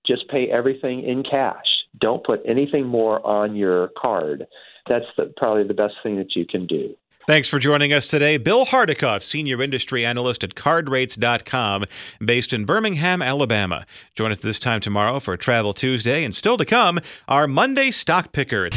Just 0.06 0.28
pay 0.28 0.48
everything 0.50 1.02
in 1.02 1.22
cash. 1.22 1.66
Don't 2.00 2.24
put 2.24 2.40
anything 2.46 2.86
more 2.86 3.24
on 3.26 3.56
your 3.56 3.90
card. 3.98 4.46
That's 4.88 5.04
the, 5.16 5.32
probably 5.36 5.64
the 5.64 5.74
best 5.74 5.94
thing 6.02 6.16
that 6.16 6.34
you 6.34 6.46
can 6.46 6.66
do. 6.66 6.94
Thanks 7.28 7.50
for 7.50 7.58
joining 7.58 7.92
us 7.92 8.06
today. 8.06 8.38
Bill 8.38 8.64
Hardekopf, 8.64 9.22
Senior 9.22 9.60
Industry 9.60 10.02
Analyst 10.02 10.44
at 10.44 10.54
CardRates.com, 10.54 11.84
based 12.24 12.54
in 12.54 12.64
Birmingham, 12.64 13.20
Alabama. 13.20 13.84
Join 14.14 14.32
us 14.32 14.38
this 14.38 14.58
time 14.58 14.80
tomorrow 14.80 15.20
for 15.20 15.36
Travel 15.36 15.74
Tuesday, 15.74 16.24
and 16.24 16.34
still 16.34 16.56
to 16.56 16.64
come, 16.64 16.98
our 17.28 17.46
Monday 17.46 17.90
Stock 17.90 18.32
Picker. 18.32 18.70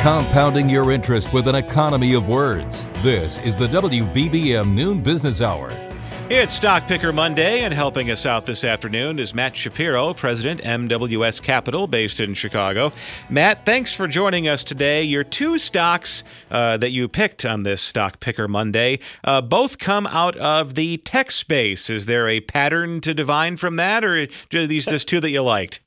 Compounding 0.00 0.70
your 0.70 0.90
interest 0.92 1.34
with 1.34 1.46
an 1.46 1.56
economy 1.56 2.14
of 2.14 2.26
words. 2.26 2.86
This 3.02 3.36
is 3.42 3.58
the 3.58 3.68
WBBM 3.68 4.72
Noon 4.72 5.02
Business 5.02 5.42
Hour. 5.42 5.89
It's 6.32 6.54
Stock 6.54 6.86
Picker 6.86 7.12
Monday, 7.12 7.64
and 7.64 7.74
helping 7.74 8.08
us 8.12 8.24
out 8.24 8.44
this 8.44 8.62
afternoon 8.62 9.18
is 9.18 9.34
Matt 9.34 9.56
Shapiro, 9.56 10.14
President, 10.14 10.60
MWS 10.60 11.42
Capital, 11.42 11.88
based 11.88 12.20
in 12.20 12.34
Chicago. 12.34 12.92
Matt, 13.28 13.66
thanks 13.66 13.92
for 13.92 14.06
joining 14.06 14.46
us 14.46 14.62
today. 14.62 15.02
Your 15.02 15.24
two 15.24 15.58
stocks 15.58 16.22
uh, 16.52 16.76
that 16.76 16.90
you 16.90 17.08
picked 17.08 17.44
on 17.44 17.64
this 17.64 17.82
Stock 17.82 18.20
Picker 18.20 18.46
Monday 18.46 19.00
uh, 19.24 19.40
both 19.40 19.78
come 19.78 20.06
out 20.06 20.36
of 20.36 20.76
the 20.76 20.98
tech 20.98 21.32
space. 21.32 21.90
Is 21.90 22.06
there 22.06 22.28
a 22.28 22.38
pattern 22.38 23.00
to 23.00 23.12
divine 23.12 23.56
from 23.56 23.74
that, 23.74 24.04
or 24.04 24.28
are 24.54 24.66
these 24.68 24.86
just 24.86 25.08
two 25.08 25.18
that 25.18 25.30
you 25.30 25.42
liked? 25.42 25.80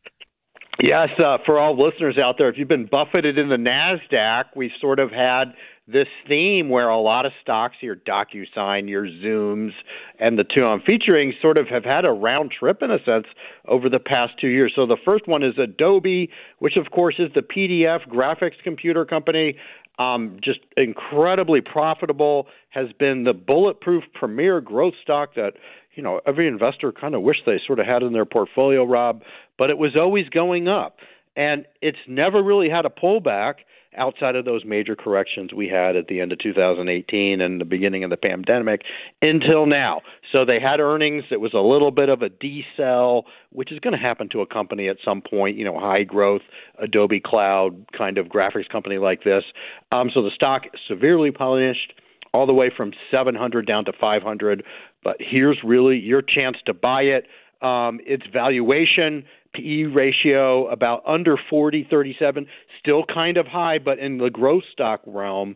Yes, 0.81 1.07
uh, 1.19 1.37
for 1.45 1.57
all 1.57 1.81
listeners 1.81 2.17
out 2.17 2.35
there, 2.37 2.49
if 2.49 2.57
you've 2.57 2.67
been 2.67 2.87
buffeted 2.87 3.37
in 3.37 3.47
the 3.47 3.55
NASDAQ, 3.55 4.45
we 4.57 4.69
sort 4.81 4.99
of 4.99 5.09
had 5.09 5.53
this 5.87 6.07
theme 6.27 6.69
where 6.69 6.87
a 6.87 6.99
lot 6.99 7.25
of 7.25 7.33
stocks, 7.41 7.75
your 7.81 7.95
DocuSign, 7.95 8.87
your 8.87 9.05
Zooms, 9.05 9.71
and 10.17 10.39
the 10.39 10.45
two 10.45 10.63
I'm 10.63 10.81
featuring 10.81 11.33
sort 11.41 11.57
of 11.57 11.67
have 11.67 11.83
had 11.83 12.05
a 12.05 12.11
round 12.11 12.51
trip 12.57 12.81
in 12.81 12.89
a 12.89 13.03
sense 13.03 13.25
over 13.67 13.89
the 13.89 13.99
past 13.99 14.33
two 14.39 14.47
years. 14.47 14.71
So 14.75 14.85
the 14.85 14.97
first 15.03 15.27
one 15.27 15.43
is 15.43 15.55
Adobe, 15.57 16.29
which 16.59 16.77
of 16.77 16.91
course 16.91 17.15
is 17.19 17.31
the 17.35 17.41
PDF 17.41 18.07
graphics 18.07 18.61
computer 18.63 19.05
company. 19.05 19.57
Um, 19.99 20.39
just 20.43 20.59
incredibly 20.75 21.61
profitable, 21.61 22.47
has 22.69 22.87
been 22.97 23.23
the 23.23 23.33
bulletproof 23.33 24.03
premier 24.15 24.59
growth 24.59 24.95
stock 25.03 25.35
that 25.35 25.53
you 25.93 26.01
know 26.01 26.19
every 26.25 26.47
investor 26.47 26.91
kind 26.91 27.13
of 27.13 27.21
wished 27.21 27.41
they 27.45 27.59
sort 27.67 27.79
of 27.79 27.85
had 27.85 28.01
in 28.01 28.11
their 28.13 28.25
portfolio, 28.25 28.85
Rob. 28.85 29.21
But 29.57 29.69
it 29.69 29.77
was 29.77 29.91
always 29.95 30.27
going 30.29 30.67
up, 30.67 30.97
and 31.35 31.65
it's 31.81 31.99
never 32.07 32.41
really 32.41 32.69
had 32.69 32.85
a 32.85 32.89
pullback 32.89 33.55
outside 33.97 34.35
of 34.35 34.45
those 34.45 34.63
major 34.65 34.95
corrections 34.95 35.53
we 35.53 35.67
had 35.67 35.95
at 35.95 36.07
the 36.07 36.21
end 36.21 36.31
of 36.31 36.39
2018 36.39 37.41
and 37.41 37.61
the 37.61 37.65
beginning 37.65 38.03
of 38.03 38.09
the 38.09 38.17
pandemic 38.17 38.81
until 39.21 39.65
now. 39.65 40.01
So 40.31 40.45
they 40.45 40.59
had 40.59 40.79
earnings. 40.79 41.23
It 41.31 41.39
was 41.39 41.53
a 41.53 41.59
little 41.59 41.91
bit 41.91 42.09
of 42.09 42.21
a 42.21 42.29
decel, 42.29 43.23
which 43.51 43.71
is 43.71 43.79
going 43.79 43.93
to 43.93 43.99
happen 43.99 44.29
to 44.31 44.41
a 44.41 44.47
company 44.47 44.89
at 44.89 44.97
some 45.03 45.21
point, 45.21 45.57
you 45.57 45.65
know, 45.65 45.79
high 45.79 46.03
growth 46.03 46.41
Adobe 46.79 47.21
Cloud 47.23 47.85
kind 47.97 48.17
of 48.17 48.27
graphics 48.27 48.69
company 48.69 48.97
like 48.97 49.23
this. 49.23 49.43
Um, 49.91 50.09
so 50.13 50.21
the 50.21 50.31
stock 50.33 50.63
severely 50.87 51.31
punished 51.31 51.93
all 52.33 52.47
the 52.47 52.53
way 52.53 52.71
from 52.75 52.91
700 53.11 53.67
down 53.67 53.85
to 53.85 53.93
500. 53.99 54.63
But 55.03 55.17
here's 55.19 55.59
really 55.63 55.97
your 55.97 56.21
chance 56.21 56.57
to 56.65 56.73
buy 56.73 57.01
it. 57.03 57.25
Um, 57.61 57.99
its 58.05 58.23
valuation 58.31 59.23
PE 59.53 59.83
ratio 59.83 60.67
about 60.67 61.03
under 61.07 61.37
40, 61.49 61.87
37, 61.89 62.47
still 62.79 63.03
kind 63.05 63.37
of 63.37 63.47
high, 63.47 63.79
but 63.79 63.99
in 63.99 64.17
the 64.17 64.29
growth 64.29 64.63
stock 64.71 65.01
realm, 65.05 65.55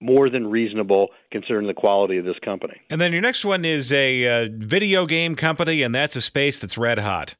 more 0.00 0.28
than 0.28 0.46
reasonable 0.46 1.08
considering 1.30 1.66
the 1.66 1.74
quality 1.74 2.18
of 2.18 2.24
this 2.24 2.38
company. 2.44 2.80
And 2.90 3.00
then 3.00 3.12
your 3.12 3.22
next 3.22 3.44
one 3.44 3.64
is 3.64 3.90
a 3.92 4.26
uh, 4.26 4.48
video 4.52 5.06
game 5.06 5.34
company, 5.34 5.82
and 5.82 5.94
that's 5.94 6.16
a 6.16 6.20
space 6.20 6.58
that's 6.58 6.76
red 6.76 6.98
hot. 6.98 7.34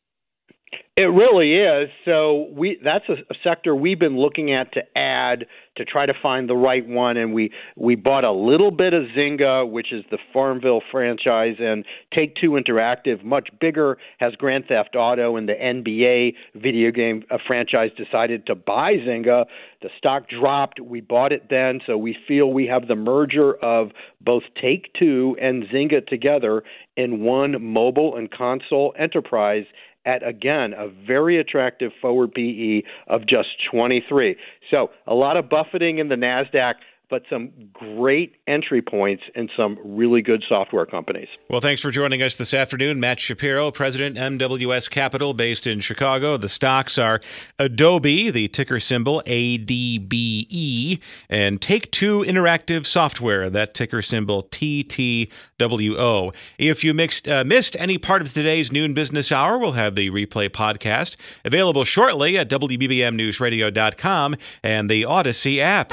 It 0.94 1.05
really 1.05 1.55
is. 1.55 1.88
So 2.05 2.48
we 2.55 2.78
that's 2.85 3.07
a, 3.09 3.14
a, 3.14 3.35
sector 3.42 3.74
we've 3.74 3.98
been 3.98 4.18
looking 4.18 4.52
at 4.52 4.74
to 4.74 4.83
add 4.94 5.46
to 5.78 5.87
try 5.87 6.05
to 6.05 6.12
find 6.22 6.50
the 6.50 6.55
right 6.55 6.87
one, 6.87 7.16
and 7.16 7.33
we 7.33 7.50
we 7.78 7.94
bought 7.94 8.24
a 8.24 8.33
little 8.33 8.70
bit 8.70 8.92
of 8.92 9.05
Zynga, 9.16 9.70
which 9.70 9.90
is 9.90 10.05
the 10.11 10.18
Farmville 10.35 10.83
franchise, 10.90 11.57
and 11.59 11.87
Take 12.14 12.37
Two 12.37 12.61
Interactive, 12.62 13.24
much 13.24 13.48
bigger, 13.59 13.96
has 14.18 14.35
Grand 14.35 14.66
Theft 14.66 14.94
Auto 14.94 15.37
and 15.37 15.48
the 15.48 15.55
NBA 15.55 16.35
video 16.57 16.90
game 16.90 17.22
uh, 17.31 17.38
franchise. 17.46 17.88
Decided 17.96 18.44
to 18.48 18.55
buy 18.55 18.96
Zynga. 18.96 19.46
The 19.81 19.88
stock 19.96 20.28
dropped. 20.28 20.78
We 20.78 21.00
bought 21.00 21.33
it 21.33 21.48
then, 21.48 21.81
so 21.87 21.96
we 21.96 22.14
feel 22.28 22.52
we 22.52 22.66
have 22.66 22.87
the 22.87 22.96
merger 22.96 23.55
of 23.64 23.92
both 24.20 24.42
Take 24.61 24.92
Two 24.98 25.38
and 25.40 25.64
Zynga 25.72 26.07
together 26.07 26.64
in 26.98 27.20
one 27.20 27.64
mobile 27.64 28.14
and 28.14 28.31
console 28.31 28.92
enterprise 28.98 29.64
at 30.05 30.27
again 30.27 30.73
a 30.77 30.88
very 31.07 31.38
attractive 31.38 31.93
forward 32.01 32.33
PE 32.35 32.83
of 33.09 33.23
just 33.23 33.49
23. 33.71 34.37
So 34.71 34.91
a 35.07 35.15
lot 35.15 35.37
of 35.37 35.49
buffeting 35.49 35.99
in 35.99 36.09
the 36.09 36.17
Nasdaq 36.17 36.75
but 37.12 37.25
some 37.29 37.51
great 37.75 38.37
entry 38.46 38.81
points 38.81 39.22
in 39.35 39.46
some 39.55 39.79
really 39.85 40.22
good 40.22 40.42
software 40.48 40.87
companies. 40.87 41.29
Well, 41.51 41.61
thanks 41.61 41.83
for 41.83 41.90
joining 41.90 42.22
us 42.22 42.37
this 42.37 42.55
afternoon. 42.55 43.01
Matt 43.01 43.20
Shapiro, 43.20 43.70
President, 43.70 44.16
MWS 44.16 44.88
Capital, 44.88 45.35
based 45.35 45.66
in 45.66 45.81
Chicago. 45.81 46.38
The 46.38 46.48
stocks 46.48 46.96
are 46.96 47.20
Adobe, 47.59 48.31
the 48.31 48.48
ticker 48.48 48.81
symbol 48.81 49.22
ADBE, 49.27 51.01
and 51.29 51.61
Take 51.61 51.90
Two 51.90 52.20
Interactive 52.20 52.87
Software, 52.87 53.51
that 53.51 53.75
ticker 53.75 54.01
symbol 54.01 54.44
TTWO. 54.44 56.35
If 56.57 56.83
you 56.83 56.94
mixed, 56.94 57.29
uh, 57.29 57.44
missed 57.44 57.77
any 57.79 57.98
part 57.98 58.22
of 58.22 58.33
today's 58.33 58.72
noon 58.72 58.94
business 58.94 59.31
hour, 59.31 59.59
we'll 59.59 59.72
have 59.72 59.96
the 59.96 60.09
replay 60.09 60.48
podcast 60.48 61.16
available 61.44 61.85
shortly 61.85 62.38
at 62.38 62.48
WBBMNewsRadio.com 62.48 64.37
and 64.62 64.88
the 64.88 65.03
Audacy 65.03 65.59
app. 65.59 65.92